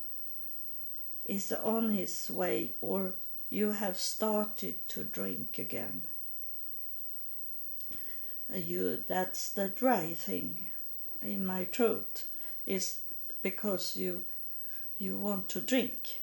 is 1.26 1.52
on 1.52 1.90
his 1.90 2.30
way 2.30 2.72
or 2.80 3.14
you 3.50 3.72
have 3.72 3.98
started 3.98 4.76
to 4.88 5.04
drink 5.04 5.58
again. 5.58 6.00
You, 8.54 9.04
that's 9.06 9.50
the 9.50 9.68
dry 9.68 10.14
thing 10.14 10.66
in 11.20 11.44
my 11.44 11.64
throat 11.64 12.24
is 12.66 12.98
because 13.42 13.96
you 13.96 14.24
you 14.98 15.16
want 15.18 15.48
to 15.50 15.60
drink. 15.60 16.20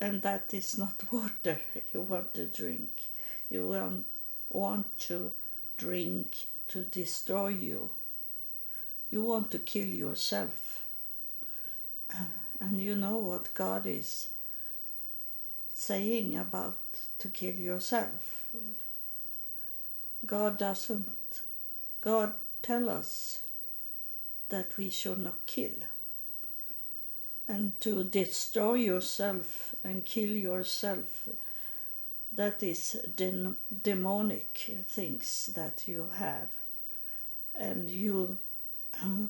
And 0.00 0.22
that 0.22 0.54
is 0.54 0.78
not 0.78 1.02
water 1.12 1.58
you 1.92 2.02
want 2.02 2.34
to 2.34 2.46
drink. 2.46 2.90
You 3.50 3.66
want, 3.66 4.06
want 4.48 4.98
to 5.10 5.32
drink 5.76 6.46
to 6.68 6.84
destroy 6.84 7.48
you. 7.48 7.90
You 9.10 9.24
want 9.24 9.50
to 9.50 9.58
kill 9.58 9.88
yourself. 9.88 10.84
And 12.60 12.80
you 12.80 12.94
know 12.94 13.16
what 13.16 13.54
God 13.54 13.86
is 13.86 14.28
saying 15.74 16.38
about 16.38 16.78
to 17.18 17.28
kill 17.28 17.54
yourself. 17.54 18.46
God 20.24 20.58
doesn't. 20.58 21.40
God 22.00 22.32
tell 22.62 22.88
us 22.90 23.42
that 24.48 24.76
we 24.76 24.90
should 24.90 25.18
not 25.18 25.46
kill. 25.46 25.70
And 27.48 27.78
to 27.80 28.04
destroy 28.04 28.74
yourself 28.74 29.74
and 29.82 30.04
kill 30.04 30.28
yourself, 30.28 31.28
that 32.36 32.62
is 32.62 32.92
de- 33.16 33.56
demonic 33.82 34.84
things 34.88 35.50
that 35.54 35.88
you 35.88 36.10
have. 36.14 36.48
And 37.58 37.90
you 37.90 38.38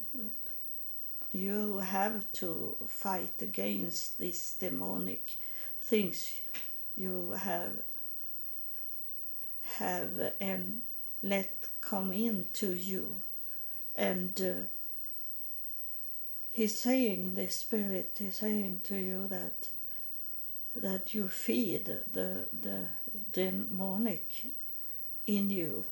you 1.33 1.79
have 1.79 2.31
to 2.33 2.77
fight 2.89 3.41
against 3.41 4.19
these 4.19 4.57
demonic 4.59 5.33
things 5.81 6.41
you 6.97 7.31
have 7.31 7.71
have 9.79 10.33
and 10.41 10.83
let 11.23 11.51
come 11.81 12.13
into 12.13 12.73
you 12.75 13.23
and 13.97 14.41
uh, 14.41 14.63
he's 16.53 16.79
saying 16.79 17.35
the 17.35 17.49
spirit 17.49 18.17
is 18.21 18.37
saying 18.37 18.81
to 18.85 18.97
you 18.97 19.27
that 19.29 19.69
that 20.77 21.15
you 21.15 21.29
feed 21.29 21.87
the 22.13 22.47
the 22.53 22.87
demonic 23.33 24.47
in 25.27 25.51
you 25.51 25.85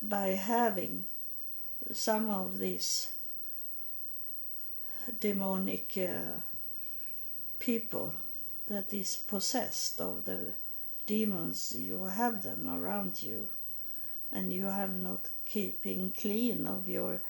by 0.00 0.28
having 0.28 1.06
some 1.92 2.30
of 2.30 2.58
these 2.58 3.12
demonic 5.20 5.92
uh, 5.98 6.38
people 7.58 8.14
that 8.68 8.92
is 8.92 9.16
possessed 9.16 10.00
of 10.00 10.24
the 10.24 10.52
demons 11.06 11.74
you 11.76 12.04
have 12.04 12.42
them 12.42 12.68
around 12.68 13.22
you 13.22 13.48
and 14.32 14.52
you 14.52 14.64
have 14.64 14.94
not 14.96 15.28
keeping 15.46 16.10
clean 16.10 16.66
of 16.66 16.88
your 16.88 17.20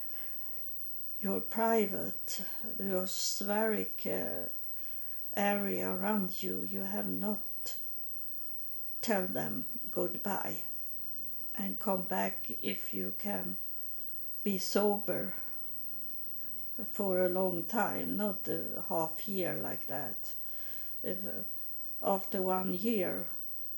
your 1.21 1.41
private 1.41 2.43
your 2.79 3.07
spheric 3.07 4.07
uh, 4.07 4.49
area 5.37 5.91
around 5.91 6.43
you 6.43 6.67
you 6.71 6.81
have 6.81 7.09
not 7.09 7.77
tell 9.01 9.27
them 9.27 9.65
goodbye 9.91 10.57
and 11.57 11.79
come 11.79 12.03
back 12.03 12.51
if 12.63 12.93
you 12.93 13.13
can 13.19 13.57
be 14.43 14.59
sober 14.59 15.35
for 16.93 17.25
a 17.25 17.29
long 17.29 17.65
time, 17.65 18.17
not 18.17 18.49
a 18.49 18.83
half 18.89 19.29
year 19.29 19.59
like 19.63 19.87
that. 19.87 20.33
If 21.03 21.19
uh, 21.27 21.43
after 22.03 22.43
one 22.43 22.75
year, 22.75 23.27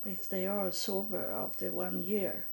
if 0.05 0.29
they 0.29 0.47
are 0.47 0.71
sober 0.71 1.31
after 1.31 1.71
one 1.71 2.03
year, 2.03 2.45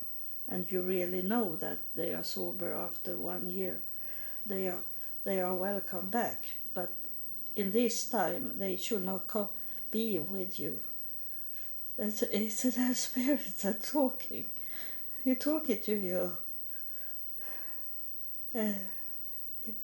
and 0.48 0.70
you 0.70 0.82
really 0.82 1.22
know 1.22 1.56
that 1.56 1.78
they 1.94 2.12
are 2.12 2.24
sober 2.24 2.74
after 2.74 3.16
one 3.16 3.48
year, 3.48 3.80
they 4.46 4.68
are 4.68 4.82
they 5.24 5.40
are 5.40 5.54
welcome 5.54 6.10
back. 6.10 6.44
But 6.74 6.92
in 7.56 7.72
this 7.72 8.08
time, 8.08 8.52
they 8.56 8.76
should 8.76 9.04
not 9.04 9.26
come 9.26 9.48
be 9.90 10.18
with 10.18 10.58
you. 10.58 10.80
That's 11.96 12.22
it's 12.22 12.62
the 12.62 12.94
spirits 12.94 13.62
that 13.62 13.82
talking. 13.82 14.46
He 15.24 15.34
talking 15.34 15.80
to 15.80 15.94
you. 15.94 16.32
Uh, 18.54 18.72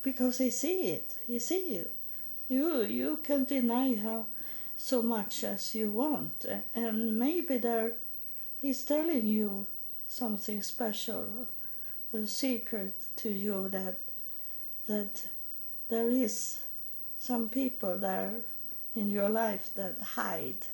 because 0.02 0.38
he 0.38 0.50
see 0.50 0.90
it. 0.92 1.14
He 1.26 1.38
see 1.38 1.74
you. 1.76 1.88
You 2.48 2.82
you 2.82 3.18
can 3.22 3.44
deny 3.44 3.96
how 3.96 4.26
so 4.82 5.02
much 5.02 5.44
as 5.44 5.74
you 5.74 5.90
want, 5.90 6.46
and 6.74 7.18
maybe 7.18 7.58
there 7.58 7.92
he's 8.62 8.82
telling 8.82 9.26
you 9.26 9.66
something 10.08 10.62
special, 10.62 11.46
a 12.14 12.26
secret 12.26 12.94
to 13.16 13.28
you 13.28 13.68
that 13.68 13.98
that 14.86 15.22
there 15.90 16.08
is 16.08 16.60
some 17.18 17.50
people 17.50 17.98
there 17.98 18.36
in 18.94 19.10
your 19.10 19.28
life 19.28 19.68
that 19.74 19.98
hide 19.98 20.66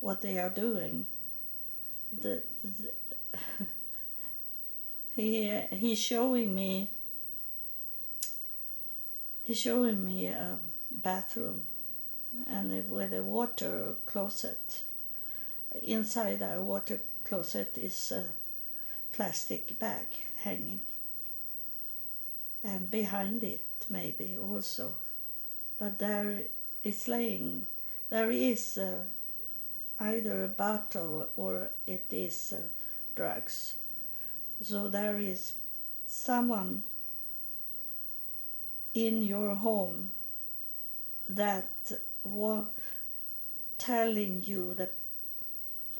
what 0.00 0.20
they 0.20 0.38
are 0.38 0.50
doing. 0.50 1.06
The, 2.12 2.42
the 2.62 2.90
he 5.16 5.48
he's 5.72 5.98
showing 5.98 6.54
me 6.54 6.90
he's 9.44 9.58
showing 9.58 10.04
me 10.04 10.26
a 10.26 10.58
bathroom 10.90 11.62
and 12.48 12.90
with 12.90 13.12
a 13.12 13.22
water 13.22 13.94
closet. 14.06 14.82
Inside 15.82 16.42
our 16.42 16.60
water 16.60 17.00
closet 17.24 17.76
is 17.78 18.12
a 18.12 18.24
plastic 19.12 19.78
bag 19.78 20.06
hanging. 20.38 20.80
And 22.62 22.90
behind 22.90 23.42
it, 23.42 23.64
maybe 23.88 24.36
also. 24.40 24.94
But 25.78 25.98
there 25.98 26.42
is 26.82 27.08
laying, 27.08 27.66
there 28.10 28.30
is 28.30 28.78
uh, 28.78 29.04
either 30.00 30.44
a 30.44 30.48
bottle 30.48 31.28
or 31.36 31.68
it 31.86 32.06
is 32.10 32.54
uh, 32.56 32.62
drugs. 33.14 33.74
So 34.62 34.88
there 34.88 35.18
is 35.18 35.52
someone 36.06 36.84
in 38.94 39.22
your 39.22 39.54
home 39.54 40.10
that 41.28 41.92
was 42.24 42.66
telling 43.78 44.42
you 44.44 44.74
that 44.74 44.94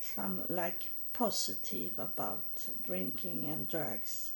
some 0.00 0.42
like 0.48 0.90
positive 1.12 1.98
about 1.98 2.44
drinking 2.84 3.46
and 3.46 3.68
drugs. 3.68 4.32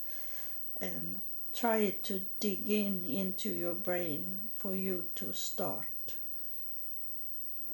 And 0.80 1.20
try 1.53 1.91
to 2.05 2.22
dig 2.41 2.70
in 2.70 3.05
into 3.05 3.51
your 3.51 3.74
brain 3.74 4.41
for 4.57 4.74
you 4.74 5.07
to 5.16 5.32
start 5.32 6.14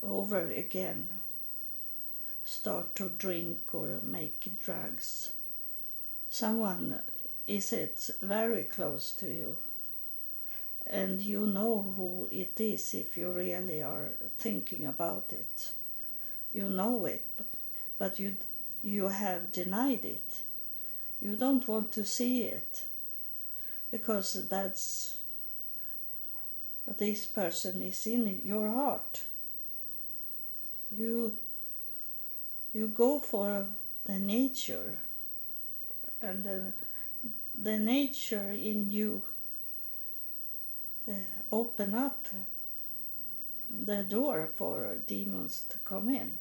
over 0.02 0.46
again. 0.46 1.08
Start 2.44 2.94
to 2.96 3.10
drink 3.10 3.74
or 3.74 4.00
make 4.02 4.48
drugs. 4.64 5.32
Someone 6.30 7.00
is 7.46 7.72
it 7.72 8.10
very 8.22 8.64
close 8.64 9.12
to 9.12 9.26
you 9.26 9.56
and 10.87 11.20
you 11.20 11.47
know 11.47 11.95
who 11.97 12.28
it 12.30 12.61
is 12.61 12.95
if 12.95 13.16
you 13.16 13.30
really 13.30 13.82
are 13.82 14.11
thinking 14.39 14.87
about 14.87 15.32
it. 15.32 15.70
You 16.53 16.70
know 16.70 17.07
it 17.07 17.24
but 17.99 18.18
you 18.18 18.37
you 18.82 19.09
have 19.09 19.53
denied 19.53 20.05
it. 20.05 20.41
You 21.20 21.37
don't 21.37 21.66
want 21.66 21.91
to 21.93 22.05
see 22.05 22.43
it 22.43 22.85
because 23.91 24.47
that's 24.49 25.18
this 26.99 27.24
person 27.24 27.80
is 27.82 28.07
in 28.07 28.41
your 28.45 28.70
heart. 28.70 29.22
You 30.93 31.37
you 32.74 32.89
go 32.89 33.20
for 33.20 33.66
the 34.05 34.18
nature 34.18 34.99
and 36.20 36.45
the, 36.45 36.72
the 37.57 37.78
nature 37.78 38.51
in 38.51 38.91
you 38.91 39.22
uh, 41.09 41.12
open 41.52 41.94
up 41.94 42.26
the 43.70 44.02
door 44.05 44.48
for 44.55 44.96
demons 45.07 45.64
to 45.68 45.78
come 45.78 46.09
in. 46.09 46.38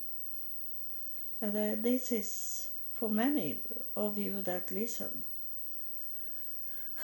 And 1.42 1.52
uh, 1.52 1.76
this 1.82 2.12
is 2.12 2.70
for 2.94 3.10
many 3.10 3.60
of 3.96 4.18
you 4.18 4.42
that 4.44 4.72
listen. 4.72 5.24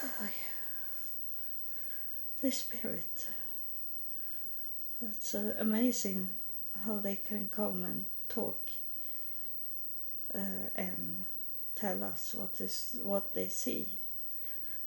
the 2.40 2.50
Spirit. 2.50 3.28
It's 5.02 5.34
uh, 5.34 5.56
amazing 5.58 6.28
how 6.84 6.96
they 6.96 7.16
can 7.16 7.50
come 7.50 7.84
and 7.84 8.06
talk 8.28 8.70
and 10.32 11.24
tell 11.74 12.04
us 12.04 12.34
what 12.34 12.60
is 12.60 12.96
what 13.02 13.34
they 13.34 13.48
see 13.48 13.88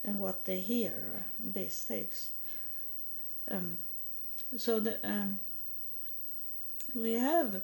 and 0.04 0.20
what 0.20 0.46
they 0.46 0.60
hear. 0.60 1.26
These 1.40 1.84
things. 1.84 2.30
Um, 3.50 3.78
so 4.58 4.80
the 4.80 4.98
um, 5.08 5.40
we 6.96 7.14
have 7.14 7.62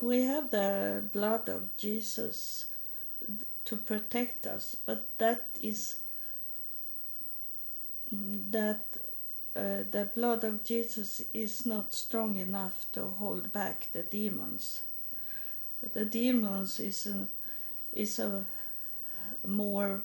we 0.00 0.22
have 0.22 0.50
the 0.50 1.02
blood 1.12 1.48
of 1.48 1.76
Jesus 1.76 2.66
to 3.64 3.76
protect 3.76 4.46
us, 4.46 4.76
but 4.86 5.06
that 5.18 5.48
is 5.62 5.96
that 8.12 8.84
uh, 9.56 9.84
the 9.90 10.10
blood 10.14 10.44
of 10.44 10.64
Jesus 10.64 11.22
is 11.32 11.64
not 11.64 11.94
strong 11.94 12.36
enough 12.36 12.86
to 12.92 13.02
hold 13.06 13.52
back 13.52 13.88
the 13.92 14.02
demons. 14.02 14.82
The 15.92 16.04
demons 16.04 16.80
is 16.80 17.06
a, 17.06 17.28
is 17.92 18.18
a 18.18 18.44
more 19.46 20.02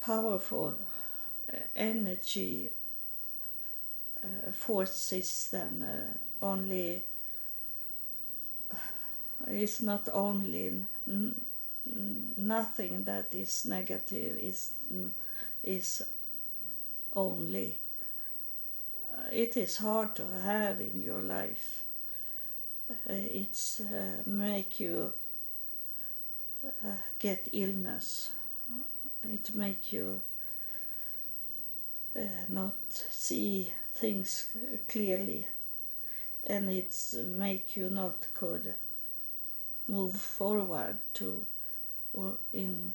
powerful 0.00 0.74
energy 1.76 2.70
uh, 4.22 4.52
forces 4.52 5.48
than 5.50 5.82
uh, 5.82 6.44
only 6.44 7.04
it's 9.46 9.80
not 9.80 10.08
only 10.12 10.84
nothing 12.36 13.04
that 13.04 13.34
is 13.34 13.64
negative 13.64 14.36
is 14.38 14.72
is 15.62 16.02
only. 17.14 17.78
It 19.32 19.56
is 19.56 19.78
hard 19.78 20.14
to 20.16 20.26
have 20.44 20.80
in 20.80 21.02
your 21.02 21.20
life. 21.20 21.84
It's 23.06 23.80
uh, 23.80 24.22
make 24.26 24.80
you 24.80 25.12
uh, 26.64 26.92
get 27.18 27.48
illness. 27.52 28.30
It 29.24 29.54
make 29.54 29.92
you 29.92 30.20
not 32.48 32.76
see 33.10 33.70
things 33.94 34.48
clearly 34.88 35.46
and 36.44 36.70
it's 36.70 37.14
make 37.14 37.76
you 37.76 37.90
not 37.90 38.26
could 38.34 38.74
move 39.86 40.16
forward 40.16 40.98
to 41.14 41.46
or 42.12 42.34
in 42.52 42.92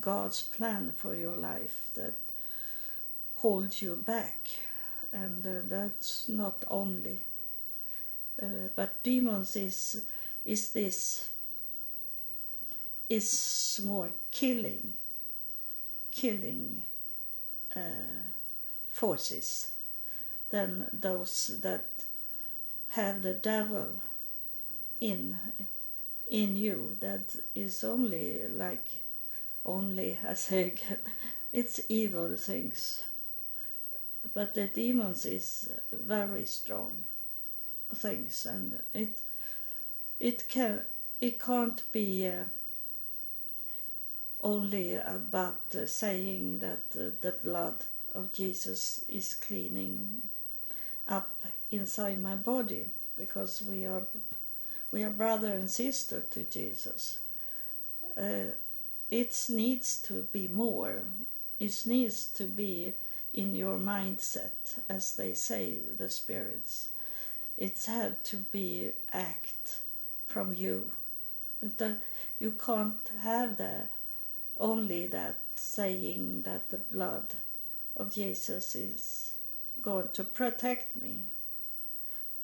God's 0.00 0.42
plan 0.42 0.92
for 0.96 1.14
your 1.14 1.36
life 1.36 1.90
that 1.94 2.14
holds 3.36 3.80
you 3.82 3.96
back. 3.96 4.48
And 5.12 5.46
uh, 5.46 5.62
that's 5.68 6.28
not 6.28 6.64
only 6.68 7.20
uh, 8.42 8.68
but 8.74 9.02
demons 9.02 9.56
is 9.56 10.02
is 10.44 10.72
this 10.72 11.28
is 13.08 13.80
more 13.84 14.10
killing, 14.30 14.92
killing 16.10 16.82
uh, 17.74 17.80
forces 18.96 19.72
than 20.48 20.88
those 20.90 21.58
that 21.60 21.84
have 22.88 23.20
the 23.20 23.34
devil 23.34 23.88
in 25.00 25.36
in 26.30 26.56
you 26.56 26.96
that 27.00 27.36
is 27.54 27.84
only 27.84 28.48
like 28.48 28.88
only 29.66 30.18
I 30.28 30.34
say 30.34 30.60
again 30.68 30.98
it's 31.52 31.80
evil 31.88 32.36
things. 32.36 33.02
But 34.34 34.54
the 34.54 34.66
demons 34.66 35.24
is 35.24 35.70
very 35.92 36.44
strong 36.46 37.04
things 37.94 38.46
and 38.46 38.80
it 38.94 39.20
it 40.20 40.48
can 40.48 40.80
it 41.20 41.38
can't 41.40 41.82
be 41.92 42.28
uh, 42.28 42.44
only 44.40 44.94
about 44.94 45.62
uh, 45.74 45.86
saying 45.86 46.58
that 46.60 46.84
uh, 46.98 47.10
the 47.20 47.34
blood 47.44 47.84
of 48.16 48.32
Jesus 48.32 49.04
is 49.08 49.34
cleaning 49.34 50.22
up 51.08 51.30
inside 51.70 52.22
my 52.22 52.34
body 52.34 52.86
because 53.18 53.62
we 53.62 53.84
are 53.84 54.02
we 54.90 55.02
are 55.02 55.10
brother 55.10 55.52
and 55.52 55.70
sister 55.70 56.22
to 56.30 56.44
Jesus. 56.44 57.18
Uh, 58.16 58.52
it 59.10 59.46
needs 59.50 60.00
to 60.02 60.26
be 60.32 60.48
more. 60.48 61.02
It 61.60 61.82
needs 61.86 62.26
to 62.28 62.44
be 62.44 62.94
in 63.34 63.54
your 63.54 63.76
mindset, 63.76 64.80
as 64.88 65.16
they 65.16 65.34
say, 65.34 65.78
the 65.98 66.08
spirits. 66.08 66.88
It's 67.58 67.86
had 67.86 68.24
to 68.24 68.36
be 68.36 68.92
act 69.12 69.80
from 70.26 70.54
you. 70.54 70.90
The, 71.60 71.96
you 72.38 72.52
can't 72.52 73.10
have 73.20 73.56
the 73.56 73.88
only 74.58 75.06
that 75.08 75.36
saying 75.56 76.42
that 76.42 76.70
the 76.70 76.78
blood 76.78 77.34
of 77.96 78.14
Jesus 78.14 78.74
is 78.74 79.34
going 79.80 80.08
to 80.12 80.24
protect 80.24 80.94
me. 81.00 81.20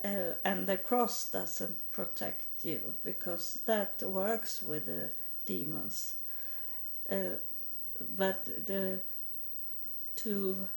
Uh, 0.04 0.34
and 0.44 0.66
the 0.66 0.76
cross 0.76 1.30
doesn't 1.30 1.76
protect 1.92 2.64
you 2.64 2.94
because 3.04 3.60
that 3.66 4.02
works 4.02 4.62
with 4.62 4.86
the 4.86 5.10
demons. 5.46 6.14
Uh, 7.10 7.36
but 8.16 8.44
the 8.66 9.00
to 10.16 10.68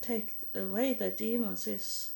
take 0.00 0.36
away 0.54 0.94
the 0.94 1.10
demons 1.10 1.66
is 1.66 2.12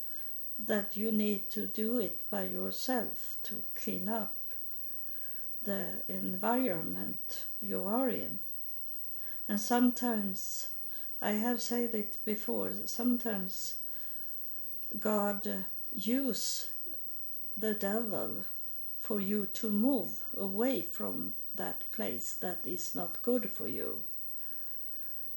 that 0.59 0.97
you 0.97 1.11
need 1.11 1.51
to 1.51 1.67
do 1.67 1.99
it 1.99 2.21
by 2.31 2.45
yourself 2.45 3.37
to 3.43 3.63
clean 3.75 4.09
up 4.09 4.35
the 5.65 6.03
environment 6.09 7.45
you 7.61 7.85
are 7.85 8.09
in. 8.09 8.39
And 9.49 9.61
sometimes, 9.61 10.69
I 11.23 11.35
have 11.35 11.63
said 11.63 11.95
it 11.95 12.17
before, 12.25 12.73
sometimes 12.87 13.75
God 14.99 15.47
uh, 15.47 15.57
use 15.95 16.69
the 17.57 17.75
devil 17.75 18.45
for 18.99 19.21
you 19.21 19.47
to 19.53 19.69
move 19.71 20.21
away 20.37 20.83
from 20.83 21.35
that 21.55 21.85
place 21.93 22.35
that 22.41 22.67
is 22.67 22.97
not 22.97 23.23
good 23.23 23.51
for 23.51 23.69
you. 23.69 24.01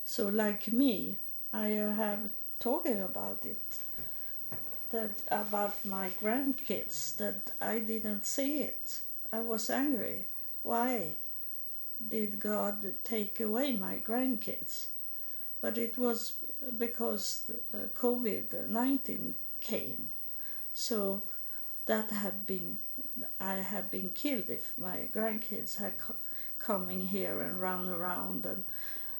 So, 0.04 0.28
like 0.30 0.72
me, 0.72 1.18
I 1.54 1.68
have 1.68 2.30
talking 2.60 3.02
about 3.02 3.46
it 3.46 3.62
that 4.92 5.22
about 5.30 5.86
my 5.86 6.10
grandkids 6.20 7.16
that 7.18 7.52
I 7.62 7.78
didn't 7.78 8.26
see 8.26 8.62
it. 8.62 9.02
I 9.32 9.42
was 9.42 9.70
angry. 9.70 10.26
Why 10.64 11.18
did 12.10 12.40
God 12.40 12.96
take 13.04 13.40
away 13.40 13.74
my 13.74 13.98
grandkids? 13.98 14.88
But 15.66 15.80
it 15.80 15.98
was 15.98 16.34
because 16.78 17.50
uh, 17.74 17.88
COVID 17.96 18.70
19 18.70 19.34
came. 19.62 20.10
So 20.76 21.24
that 21.88 22.12
have 22.12 22.46
been, 22.46 22.78
I 23.42 23.56
have 23.56 23.90
been 23.90 24.12
killed 24.12 24.48
if 24.48 24.74
my 24.78 25.10
grandkids 25.12 25.78
had 25.78 25.98
co- 25.98 26.22
coming 26.60 27.08
here 27.08 27.42
and 27.42 27.60
run 27.60 27.90
around. 27.90 28.46
And 28.46 28.64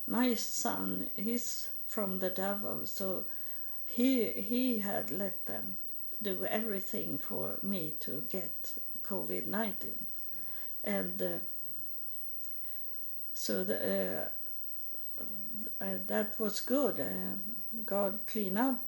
my 0.06 0.36
son, 0.36 1.10
he's 1.16 1.70
from 1.88 2.20
the 2.20 2.30
devil, 2.30 2.82
so 2.86 3.26
he 3.88 4.30
he 4.34 4.78
had 4.78 5.10
let 5.10 5.48
them 5.48 5.78
do 6.22 6.46
everything 6.46 7.18
for 7.18 7.58
me 7.64 7.94
to 8.02 8.24
get 8.30 8.74
COVID 9.04 9.48
nineteen, 9.48 10.06
and 10.84 11.20
uh, 11.20 11.40
so 13.34 13.64
the, 13.64 13.78
uh, 13.78 14.45
uh, 15.82 15.98
that 16.08 16.40
was 16.40 16.60
good. 16.62 17.00
Uh, 17.00 17.36
God 17.86 18.20
clean 18.28 18.58
up 18.58 18.84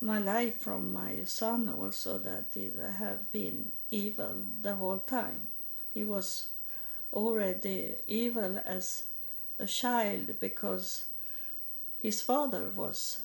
my 0.00 0.18
life 0.18 0.60
from 0.60 0.92
my 0.92 1.24
son 1.24 1.68
also 1.68 2.18
that 2.18 2.44
he 2.54 2.70
have 2.98 3.32
been 3.32 3.72
evil 3.90 4.34
the 4.62 4.74
whole 4.74 4.98
time. 4.98 5.48
He 5.92 6.04
was 6.04 6.50
already 7.12 7.96
evil 8.06 8.60
as 8.64 9.04
a 9.58 9.66
child 9.66 10.38
because 10.40 11.04
his 12.00 12.22
father 12.22 12.70
was 12.74 13.20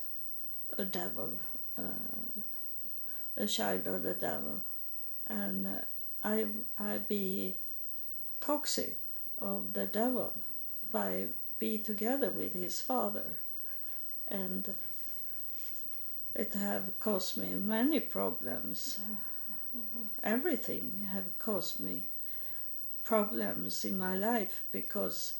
a 0.76 0.84
devil, 0.84 1.38
uh, 1.78 2.40
a 3.36 3.46
child 3.46 3.86
of 3.86 4.02
the 4.02 4.14
devil, 4.14 4.62
and 5.28 5.66
uh, 5.66 5.80
I 6.24 6.46
I 6.78 6.98
be 6.98 7.54
toxic 8.40 8.98
of 9.38 9.74
the 9.74 9.86
devil 9.86 10.32
by 10.90 11.26
be 11.64 11.78
together 11.78 12.30
with 12.30 12.52
his 12.52 12.82
father, 12.82 13.28
and 14.28 14.74
it 16.34 16.52
have 16.52 16.86
caused 17.00 17.38
me 17.38 17.54
many 17.54 18.00
problems. 18.00 18.98
Everything 20.22 21.08
have 21.14 21.28
caused 21.38 21.80
me 21.80 22.02
problems 23.02 23.84
in 23.84 23.96
my 23.96 24.14
life 24.14 24.62
because 24.72 25.34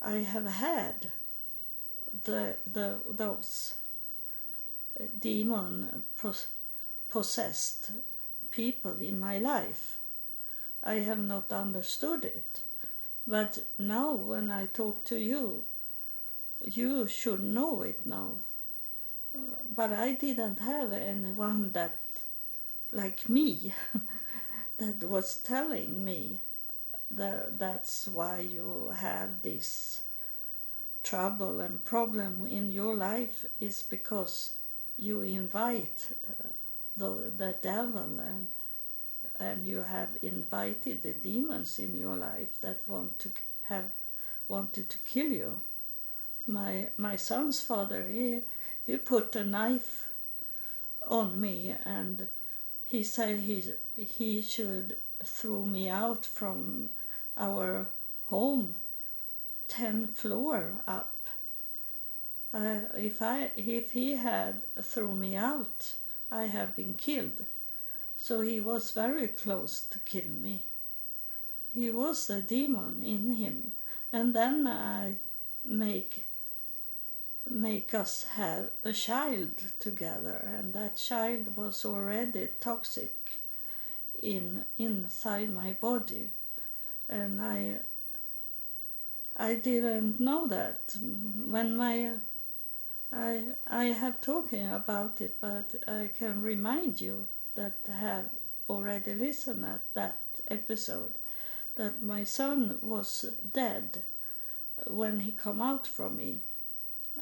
I 0.00 0.16
have 0.34 0.46
had 0.46 1.10
the 2.28 2.56
the 2.76 2.88
those 3.22 3.74
uh, 5.00 5.04
demon 5.28 6.04
possessed 7.10 7.90
people 8.50 8.96
in 9.00 9.18
my 9.18 9.38
life. 9.38 9.98
I 10.94 10.96
have 11.08 11.22
not 11.34 11.52
understood 11.52 12.24
it. 12.24 12.67
But 13.28 13.58
now, 13.78 14.14
when 14.14 14.50
I 14.50 14.64
talk 14.66 15.04
to 15.04 15.18
you, 15.18 15.64
you 16.64 17.06
should 17.06 17.42
know 17.42 17.82
it 17.82 18.06
now. 18.06 18.36
But 19.76 19.92
I 19.92 20.12
didn't 20.12 20.60
have 20.60 20.94
anyone 20.94 21.72
that, 21.72 21.98
like 22.90 23.28
me, 23.28 23.74
that 24.78 25.06
was 25.06 25.36
telling 25.36 26.02
me 26.02 26.40
that 27.10 27.58
that's 27.58 28.08
why 28.08 28.40
you 28.40 28.94
have 28.96 29.42
this 29.42 30.00
trouble 31.02 31.60
and 31.60 31.84
problem 31.84 32.46
in 32.46 32.70
your 32.70 32.96
life 32.96 33.44
is 33.60 33.82
because 33.82 34.52
you 34.96 35.20
invite 35.20 36.08
uh, 36.28 36.48
the, 36.96 37.30
the 37.36 37.54
devil 37.60 38.20
and 38.20 38.48
and 39.40 39.66
you 39.66 39.82
have 39.82 40.08
invited 40.22 41.02
the 41.02 41.12
demons 41.12 41.78
in 41.78 41.98
your 41.98 42.16
life 42.16 42.60
that 42.60 42.80
want 42.86 43.18
to 43.18 43.30
have 43.64 43.92
wanted 44.48 44.88
to 44.90 44.98
kill 45.06 45.30
you 45.30 45.60
my 46.46 46.88
my 46.96 47.16
son's 47.16 47.60
father 47.60 48.08
he 48.08 48.40
he 48.86 48.96
put 48.96 49.36
a 49.36 49.44
knife 49.44 50.08
on 51.06 51.40
me 51.40 51.74
and 51.84 52.26
he 52.86 53.02
said 53.02 53.40
he 53.40 53.62
he 53.96 54.42
should 54.42 54.96
throw 55.24 55.64
me 55.66 55.88
out 55.88 56.24
from 56.24 56.88
our 57.36 57.86
home 58.26 58.74
10 59.68 60.08
floor 60.08 60.72
up 60.86 61.18
uh, 62.52 62.80
if 62.94 63.20
I 63.20 63.52
if 63.56 63.92
he 63.92 64.12
had 64.12 64.62
thrown 64.80 65.20
me 65.20 65.36
out, 65.36 65.92
I 66.30 66.44
have 66.44 66.74
been 66.76 66.94
killed. 66.94 67.44
So 68.20 68.40
he 68.40 68.60
was 68.60 68.90
very 68.90 69.28
close 69.28 69.80
to 69.90 69.98
kill 70.00 70.28
me. 70.28 70.64
He 71.72 71.90
was 71.90 72.28
a 72.28 72.42
demon 72.42 73.02
in 73.04 73.30
him, 73.36 73.72
and 74.12 74.34
then 74.34 74.66
I 74.66 75.18
make 75.64 76.24
make 77.48 77.94
us 77.94 78.24
have 78.34 78.70
a 78.84 78.92
child 78.92 79.72
together, 79.78 80.50
and 80.54 80.74
that 80.74 80.96
child 80.96 81.56
was 81.56 81.84
already 81.84 82.48
toxic 82.60 83.40
in 84.20 84.64
inside 84.76 85.50
my 85.54 85.72
body, 85.72 86.30
and 87.08 87.40
I 87.40 87.80
I 89.36 89.54
didn't 89.54 90.18
know 90.20 90.46
that. 90.48 90.96
When 91.46 91.76
my 91.76 92.16
I 93.12 93.54
I 93.66 93.84
have 93.84 94.20
talking 94.20 94.68
about 94.68 95.20
it, 95.20 95.36
but 95.40 95.74
I 95.86 96.10
can 96.18 96.42
remind 96.42 97.00
you 97.00 97.28
that 97.58 97.92
have 97.92 98.30
already 98.68 99.14
listened 99.14 99.64
at 99.64 99.80
that 99.94 100.20
episode 100.46 101.14
that 101.74 102.00
my 102.00 102.22
son 102.22 102.78
was 102.80 103.24
dead 103.52 104.04
when 104.86 105.20
he 105.20 105.32
come 105.32 105.60
out 105.60 105.84
from 105.84 106.16
me. 106.16 106.38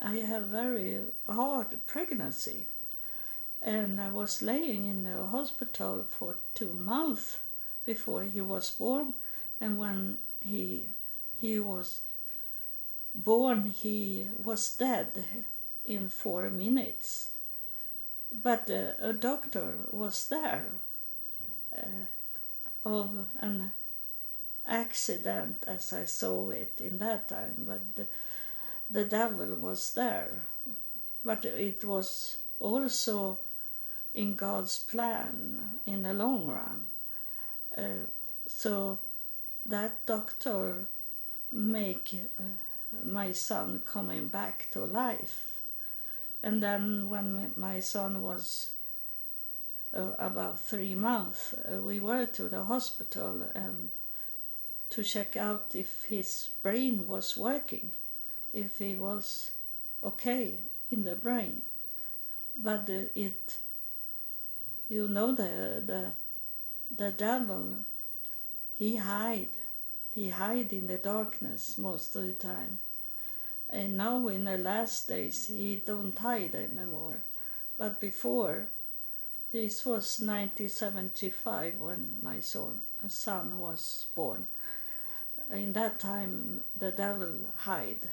I 0.01 0.17
have 0.17 0.45
very 0.45 1.01
hard 1.27 1.79
pregnancy 1.87 2.67
and 3.63 3.99
I 3.99 4.11
was 4.11 4.43
laying 4.43 4.85
in 4.85 5.05
the 5.05 5.25
hospital 5.25 6.05
for 6.11 6.37
two 6.53 6.75
months 6.75 7.39
before 7.87 8.25
he 8.25 8.43
was 8.43 8.71
born 8.71 9.15
and 9.59 9.79
when 9.79 10.19
he 10.45 10.87
he 11.41 11.59
was 11.61 12.03
born 13.15 13.71
he 13.71 14.27
was 14.37 14.77
dead 14.77 15.25
in 15.87 16.11
four 16.11 16.51
minutes 16.51 17.31
but 18.33 18.71
uh, 18.71 18.93
a 19.01 19.13
doctor 19.13 19.75
was 19.91 20.29
there 20.29 20.67
uh, 21.77 22.07
of 22.85 23.27
an 23.41 23.73
accident 24.67 25.65
as 25.67 25.93
I 25.93 26.05
saw 26.05 26.51
it 26.51 26.81
in 26.81 26.99
that 26.99 27.29
time, 27.29 27.55
but 27.59 27.95
the, 27.95 28.07
the 28.91 29.05
devil 29.05 29.55
was 29.57 29.95
there. 29.95 30.31
But 31.25 31.45
it 31.45 31.85
was 31.85 32.39
also 32.61 33.39
in 34.15 34.35
God's 34.35 34.79
plan 34.79 35.81
in 35.85 36.03
the 36.03 36.15
long 36.15 36.47
run. 36.47 36.87
Uh, 37.77 38.07
so 38.47 38.99
that 39.67 40.07
doctor 40.07 40.87
make 41.53 42.23
uh, 42.39 42.43
my 43.05 43.33
son 43.33 43.83
coming 43.85 44.29
back 44.29 44.69
to 44.71 44.85
life. 44.85 45.56
And 46.43 46.63
then 46.63 47.11
when 47.11 47.53
my 47.57 47.81
son 47.81 48.23
was 48.23 48.71
uh, 49.95 50.13
about 50.19 50.61
three 50.61 50.95
months, 50.95 51.55
uh, 51.55 51.81
we 51.81 52.01
were 52.01 52.27
to 52.27 52.49
the 52.49 52.65
hospital 52.65 53.51
and 53.55 53.91
to 54.91 55.03
check 55.03 55.37
out 55.37 55.75
if 55.75 56.05
his 56.05 56.51
brain 56.63 57.07
was 57.09 57.37
working, 57.37 57.93
if 58.53 58.79
he 58.79 58.95
was 58.95 59.51
okay 60.05 60.59
in 60.91 61.05
the 61.05 61.15
brain. 61.15 61.63
But 62.57 62.89
uh, 62.89 63.09
it, 63.15 63.59
you 64.89 65.09
know, 65.09 65.35
the 65.35 65.83
the 65.85 66.13
the 66.97 67.11
devil, 67.11 67.85
he 68.79 68.97
hide, 68.97 69.49
he 70.15 70.31
hide 70.31 70.73
in 70.73 70.87
the 70.87 70.99
darkness 70.99 71.77
most 71.77 72.15
of 72.17 72.23
the 72.23 72.33
time, 72.33 72.79
and 73.69 73.97
now 73.97 74.29
in 74.29 74.45
the 74.45 74.59
last 74.59 75.09
days 75.09 75.47
he 75.47 75.83
don't 75.85 76.19
hide 76.19 76.55
anymore, 76.55 77.19
but 77.77 78.01
before. 78.01 78.69
This 79.53 79.87
was 79.87 80.21
1975 80.21 81.81
when 81.81 82.19
my 82.21 82.41
son, 82.41 82.81
uh, 83.03 83.09
son 83.09 83.59
was 83.59 84.07
born. 84.15 84.47
In 85.51 85.73
that 85.73 85.99
time 86.01 86.63
the 86.77 86.91
devil 86.91 87.33
hide 87.59 88.09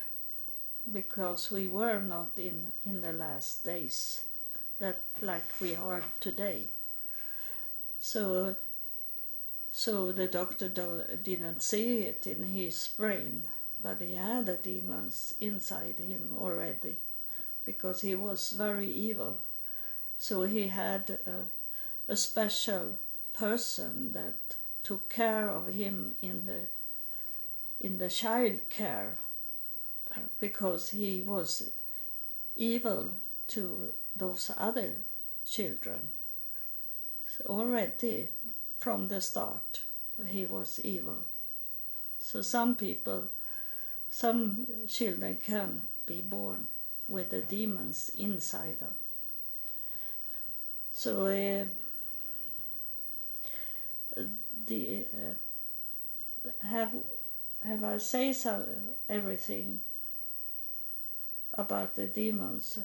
because 0.91 1.51
we 1.51 1.67
were 1.67 2.01
not 2.01 2.31
in 2.37 2.71
in 2.85 3.01
the 3.01 3.13
last 3.13 3.63
days 3.65 4.23
that 4.79 5.01
like 5.21 5.59
we 5.59 5.75
are 5.75 6.03
today. 6.19 6.67
So 7.99 8.55
so 9.71 10.11
the 10.11 10.27
doctor 10.27 10.69
didn't 10.69 11.61
see 11.61 11.99
it 12.03 12.27
in 12.27 12.43
his 12.43 12.89
brain 12.95 13.43
but 13.83 14.01
he 14.01 14.13
had 14.13 14.45
the 14.45 14.55
demons 14.55 15.35
inside 15.41 15.99
him 15.99 16.31
already 16.39 16.95
because 17.65 18.01
he 18.01 18.15
was 18.15 18.51
very 18.51 18.89
evil 18.89 19.37
so 20.17 20.43
he 20.43 20.69
had 20.69 21.19
a, 21.27 22.11
a 22.11 22.15
special 22.15 22.97
person 23.33 24.13
that 24.13 24.55
took 24.83 25.09
care 25.09 25.49
of 25.49 25.67
him 25.67 26.15
in 26.21 26.45
the 26.45 26.61
in 27.81 27.97
the 27.97 28.09
child 28.09 28.59
care 28.69 29.17
because 30.39 30.91
he 30.91 31.21
was 31.21 31.69
evil 32.55 33.11
to 33.47 33.91
those 34.15 34.51
other 34.57 34.91
children. 35.45 36.09
So 37.27 37.45
already 37.49 38.29
from 38.79 39.07
the 39.07 39.21
start, 39.21 39.81
he 40.27 40.45
was 40.45 40.79
evil. 40.83 41.25
So 42.21 42.41
some 42.41 42.75
people, 42.75 43.29
some 44.13 44.67
children 44.87 45.35
can 45.43 45.81
be 46.05 46.21
born 46.21 46.67
with 47.07 47.31
the 47.31 47.41
demons 47.41 48.11
inside 48.15 48.79
them. 48.79 48.93
So 50.93 51.25
uh, 51.25 51.65
the 54.67 55.05
uh, 56.47 56.67
have 56.67 56.93
have 57.63 57.83
I 57.83 57.97
say 57.97 58.33
so, 58.33 58.67
everything 59.09 59.81
about 61.55 61.95
the 61.95 62.05
demons. 62.05 62.77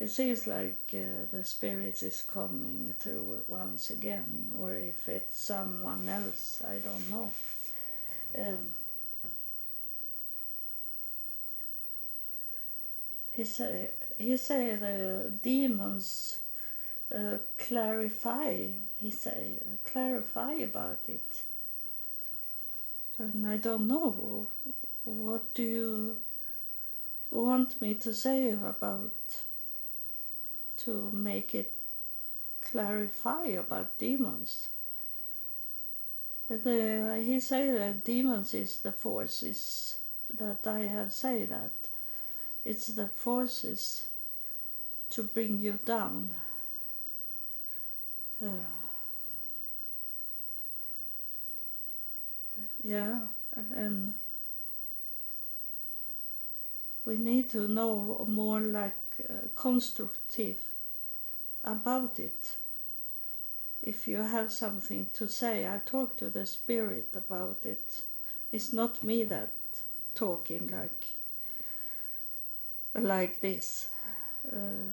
It 0.00 0.10
seems 0.10 0.46
like 0.46 0.94
uh, 0.94 1.26
the 1.30 1.44
spirits 1.44 2.02
is 2.02 2.22
coming 2.22 2.94
through 2.98 3.42
once 3.48 3.90
again, 3.90 4.50
or 4.58 4.74
if 4.74 5.08
it's 5.10 5.38
someone 5.38 6.08
else, 6.08 6.62
I 6.66 6.78
don't 6.78 7.10
know. 7.10 7.30
Um, 8.36 8.74
he 13.32 13.44
say 13.44 13.90
he 14.18 14.36
say 14.36 14.76
the 14.76 15.32
demons 15.42 16.38
uh, 17.14 17.38
clarify. 17.58 18.68
He 18.98 19.10
say 19.10 19.58
clarify 19.84 20.52
about 20.54 21.00
it 21.08 21.44
and 23.18 23.46
I 23.46 23.56
don't 23.56 23.86
know 23.86 24.48
what 25.04 25.54
do 25.54 25.62
you 25.62 26.16
want 27.30 27.80
me 27.80 27.94
to 27.94 28.12
say 28.12 28.50
about 28.50 29.12
to 30.78 31.10
make 31.12 31.54
it 31.54 31.72
clarify 32.60 33.46
about 33.46 33.98
demons. 33.98 34.68
The, 36.48 37.22
he 37.24 37.40
say 37.40 37.70
that 37.72 38.04
demons 38.04 38.52
is 38.52 38.80
the 38.80 38.92
forces 38.92 39.96
that 40.36 40.66
I 40.66 40.80
have 40.80 41.12
say 41.12 41.46
that 41.46 41.70
it's 42.64 42.88
the 42.88 43.08
forces 43.08 44.06
to 45.10 45.22
bring 45.22 45.58
you 45.58 45.78
down. 45.84 46.30
Uh, 48.44 48.48
yeah 52.82 53.20
and 53.54 54.14
we 57.06 57.16
need 57.16 57.48
to 57.50 57.68
know 57.68 58.24
more 58.28 58.60
like 58.60 58.96
uh, 59.28 59.34
constructive 59.54 60.58
about 61.62 62.18
it 62.18 62.56
if 63.84 64.08
you 64.08 64.16
have 64.16 64.50
something 64.50 65.06
to 65.12 65.28
say 65.28 65.66
i 65.68 65.80
talk 65.86 66.16
to 66.16 66.30
the 66.30 66.46
spirit 66.46 67.08
about 67.14 67.58
it 67.64 68.02
it's 68.50 68.72
not 68.72 69.04
me 69.04 69.22
that 69.24 69.52
talking 70.14 70.66
like 70.72 71.06
like 72.94 73.40
this 73.40 73.88
uh, 74.52 74.90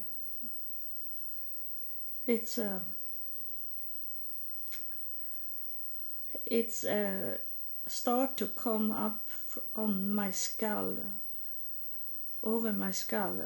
it's 2.28 2.58
uh, 2.58 2.80
it's 6.46 6.84
uh, 6.84 7.38
start 7.88 8.38
to 8.38 8.48
come 8.48 8.92
up 8.92 9.28
on 9.76 10.14
my 10.14 10.32
skull, 10.32 10.98
over 12.44 12.74
my 12.74 12.92
skull. 12.92 13.40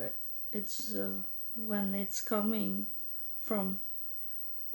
It's 0.52 0.96
uh, 0.96 1.12
when 1.56 1.94
it's 1.94 2.22
coming 2.22 2.88
from 3.42 3.80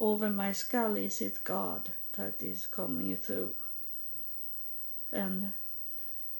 over 0.00 0.30
my 0.30 0.50
skull, 0.52 0.96
is 0.96 1.20
it 1.20 1.44
God 1.44 1.90
that 2.12 2.42
is 2.42 2.66
coming 2.66 3.16
through? 3.16 3.54
And 5.12 5.52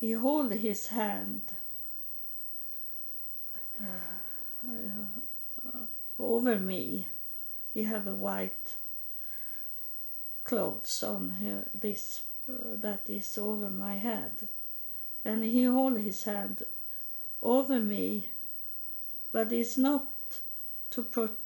he 0.01 0.13
hold 0.13 0.53
his 0.53 0.87
hand 0.87 1.43
uh, 3.81 4.67
uh, 4.67 5.79
over 6.19 6.57
me. 6.57 7.07
He 7.75 7.83
have 7.85 8.07
a 8.07 8.15
white 8.15 8.75
clothes 10.43 11.03
on 11.03 11.37
here, 11.41 11.67
this 11.75 12.23
that 12.49 13.03
is 13.09 13.39
over 13.39 13.71
my 13.71 13.95
head. 13.95 14.49
And 15.25 15.45
he 15.45 15.65
hold 15.65 15.99
his 15.99 16.25
hand 16.25 16.65
over 17.43 17.79
me, 17.79 18.29
but 19.33 19.53
it's 19.53 19.77
not 19.77 20.09
to 20.91 21.05
put 21.05 21.37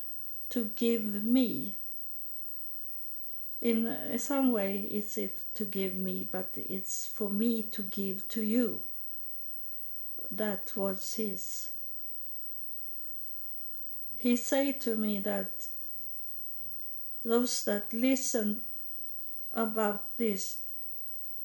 to 0.50 0.70
give 0.76 1.22
me. 1.24 1.74
In 3.64 4.18
some 4.18 4.52
way, 4.52 4.82
it's 4.90 5.16
it 5.16 5.38
to 5.54 5.64
give 5.64 5.94
me, 5.94 6.28
but 6.30 6.50
it's 6.54 7.06
for 7.06 7.30
me 7.30 7.62
to 7.62 7.80
give 7.80 8.28
to 8.28 8.42
you. 8.42 8.82
That 10.30 10.72
was 10.76 11.14
his. 11.14 11.70
He 14.18 14.36
said 14.36 14.82
to 14.82 14.96
me 14.96 15.18
that 15.20 15.68
those 17.24 17.64
that 17.64 17.90
listen 17.94 18.60
about 19.50 20.18
this, 20.18 20.58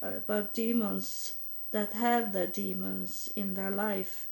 about 0.01 0.53
demons 0.53 1.35
that 1.71 1.93
have 1.93 2.33
the 2.33 2.47
demons 2.47 3.31
in 3.33 3.53
their 3.53 3.71
life. 3.71 4.27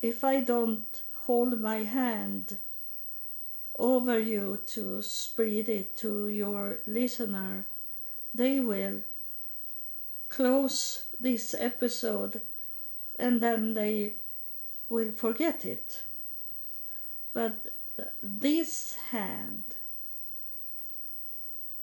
If 0.00 0.22
I 0.22 0.38
don't 0.38 1.00
hold 1.24 1.60
my 1.60 1.82
hand 1.82 2.58
over 3.78 4.18
you 4.18 4.60
to 4.66 5.02
spread 5.02 5.68
it 5.68 5.96
to 5.96 6.28
your 6.28 6.78
listener, 6.86 7.66
they 8.34 8.60
will 8.60 9.02
close 10.28 11.04
this 11.20 11.54
episode 11.54 12.40
and 13.18 13.40
then 13.40 13.74
they 13.74 14.14
will 14.88 15.12
forget 15.12 15.64
it. 15.64 16.02
But 17.32 17.66
this 18.22 18.96
hand, 19.10 19.64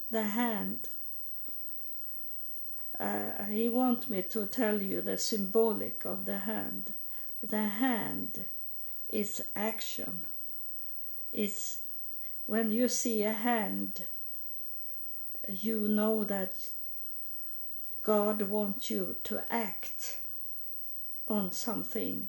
the 0.10 0.24
hand, 0.24 0.90
uh, 3.00 3.44
he 3.50 3.70
want 3.70 4.10
me 4.10 4.22
to 4.22 4.46
tell 4.46 4.82
you 4.82 5.02
the 5.02 5.18
symbolic 5.18 6.06
of 6.06 6.26
the 6.26 6.40
hand. 6.40 6.94
The 7.42 7.68
hand 7.68 8.46
is 9.10 9.44
action. 9.56 10.22
Is 11.32 11.80
when 12.46 12.72
you 12.72 12.88
see 12.88 13.24
a 13.24 13.34
hand, 13.34 14.04
you 15.50 15.88
know 15.88 16.24
that 16.24 16.54
God 18.04 18.42
wants 18.44 18.90
you 18.90 19.16
to 19.24 19.44
act 19.50 20.20
on 21.28 21.52
something. 21.52 22.28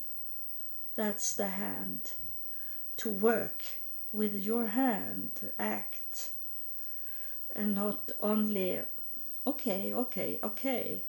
That's 0.94 1.34
the 1.34 1.48
hand. 1.48 2.12
To 2.98 3.10
work 3.10 3.64
with 4.12 4.34
your 4.34 4.68
hand, 4.68 5.32
act. 5.58 6.30
And 7.54 7.74
not 7.74 8.12
only, 8.20 8.80
okay, 9.46 9.92
okay, 9.92 10.38
okay. 10.42 11.02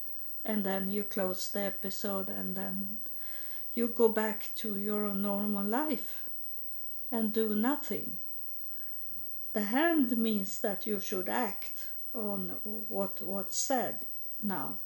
And 0.44 0.64
then 0.64 0.90
you 0.90 1.04
close 1.04 1.50
the 1.50 1.62
episode 1.62 2.30
and 2.30 2.56
then 2.56 2.98
you 3.74 3.88
go 3.88 4.10
back 4.10 4.50
to 4.56 4.78
your 4.78 5.14
normal 5.14 5.66
life 5.66 6.24
and 7.12 7.32
do 7.34 7.56
nothing. 7.56 8.18
The 9.56 9.64
hand 9.64 10.18
means 10.18 10.60
that 10.60 10.86
you 10.86 11.00
should 11.00 11.30
act 11.30 11.88
on 12.14 12.50
what 12.90 13.22
what's 13.22 13.56
said 13.56 14.06
now. 14.44 14.80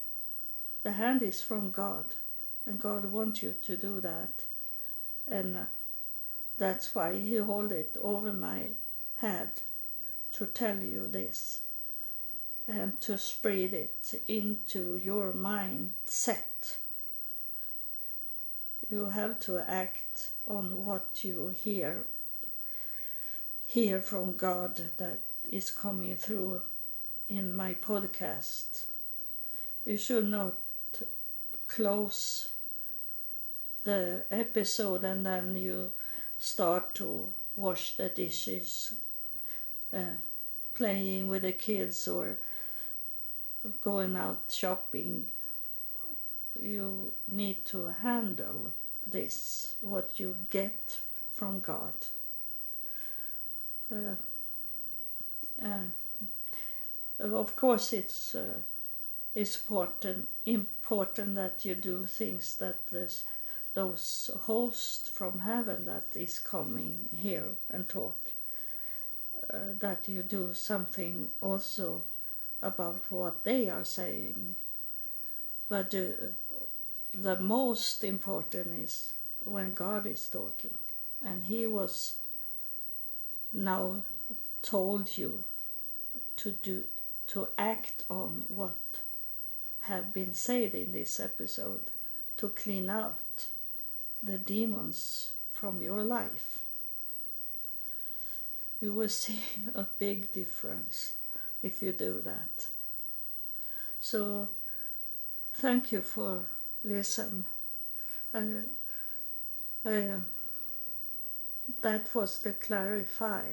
The 0.83 0.91
hand 0.91 1.23
is 1.23 1.41
from 1.41 1.71
God, 1.71 2.13
and 2.67 2.79
God 2.79 3.05
wants 3.05 3.41
you 3.41 3.55
to 3.63 3.75
do 3.75 3.99
that, 4.01 4.43
and 5.27 5.57
uh, 5.57 5.63
that's 6.59 6.93
why 6.93 7.19
He 7.19 7.37
hold 7.37 7.71
it 7.71 7.97
over 7.99 8.31
my 8.31 8.75
head 9.15 9.49
to 10.33 10.45
tell 10.45 10.77
you 10.77 11.07
this, 11.07 11.61
and 12.67 13.01
to 13.01 13.17
spread 13.17 13.73
it 13.73 14.21
into 14.27 14.97
your 14.97 15.33
mindset. 15.33 16.77
You 18.87 19.05
have 19.05 19.39
to 19.39 19.57
act 19.57 20.29
on 20.47 20.85
what 20.85 21.23
you 21.23 21.55
hear 21.57 22.05
hear 23.69 24.01
from 24.01 24.33
God 24.35 24.81
that 24.97 25.19
is 25.51 25.69
coming 25.69 26.15
through 26.15 26.59
in 27.27 27.55
my 27.55 27.75
podcast. 27.75 28.85
You 29.85 29.95
should 29.95 30.27
not 30.27 30.55
close 31.67 32.51
the 33.83 34.23
episode 34.31 35.03
and 35.03 35.23
then 35.23 35.55
you 35.55 35.91
start 36.39 36.95
to 36.95 37.31
wash 37.55 37.95
the 37.95 38.09
dishes, 38.09 38.95
uh, 39.93 40.17
playing 40.73 41.27
with 41.27 41.43
the 41.43 41.51
kids, 41.51 42.07
or 42.07 42.39
going 43.81 44.17
out 44.17 44.41
shopping. 44.49 45.27
You 46.59 47.13
need 47.27 47.65
to 47.65 47.93
handle 48.01 48.73
this, 49.05 49.75
what 49.81 50.19
you 50.19 50.37
get 50.49 50.97
from 51.35 51.59
God. 51.59 51.93
Uh, 53.91 54.15
uh, 55.63 55.85
of 57.19 57.55
course, 57.55 57.93
it's 57.93 58.35
uh, 58.35 58.61
it's 59.35 59.55
important 59.55 60.27
important 60.45 61.35
that 61.35 61.65
you 61.65 61.75
do 61.75 62.05
things 62.05 62.55
that 62.57 62.87
this 62.87 63.23
those 63.73 64.29
hosts 64.41 65.09
from 65.09 65.39
heaven 65.39 65.85
that 65.85 66.15
is 66.15 66.39
coming 66.39 67.09
here 67.15 67.55
and 67.71 67.89
talk. 67.89 68.17
Uh, 69.51 69.73
that 69.79 70.07
you 70.07 70.21
do 70.21 70.53
something 70.53 71.29
also 71.41 72.03
about 72.61 73.01
what 73.09 73.43
they 73.43 73.67
are 73.69 73.83
saying. 73.83 74.55
But 75.67 75.95
uh, 75.95 76.27
the 77.13 77.39
most 77.39 78.03
important 78.03 78.67
is 78.83 79.13
when 79.45 79.73
God 79.73 80.05
is 80.05 80.27
talking, 80.27 80.75
and 81.25 81.43
He 81.43 81.65
was 81.65 82.18
now 83.53 84.03
told 84.61 85.17
you 85.17 85.43
to 86.37 86.51
do 86.51 86.83
to 87.27 87.47
act 87.57 88.03
on 88.09 88.43
what 88.47 89.01
have 89.81 90.13
been 90.13 90.33
said 90.33 90.73
in 90.73 90.91
this 90.91 91.19
episode 91.19 91.81
to 92.37 92.49
clean 92.49 92.89
out 92.89 93.47
the 94.21 94.37
demons 94.37 95.31
from 95.53 95.81
your 95.81 96.03
life. 96.03 96.59
You 98.81 98.93
will 98.93 99.09
see 99.23 99.39
a 99.75 99.85
big 99.97 100.31
difference 100.31 101.13
if 101.61 101.81
you 101.81 101.91
do 101.91 102.21
that. 102.25 102.67
So 103.99 104.49
thank 105.53 105.91
you 105.91 106.01
for 106.01 106.45
listen. 106.83 107.45
I, 108.33 108.43
I, 109.85 110.13
that 111.81 112.13
was 112.13 112.39
the 112.41 112.53
clarify 112.53 113.43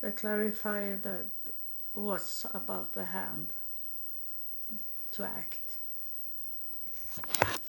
the 0.00 0.12
clarify 0.12 0.94
that 0.96 1.26
was 1.94 2.46
about 2.52 2.92
the 2.92 3.04
hand 3.04 3.48
to 5.12 5.24
act. 5.24 5.76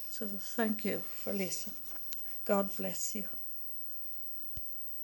So 0.10 0.28
thank 0.28 0.84
you 0.86 1.00
for 1.00 1.32
listening. 1.32 1.76
God 2.46 2.76
bless 2.76 3.16
you 3.16 3.28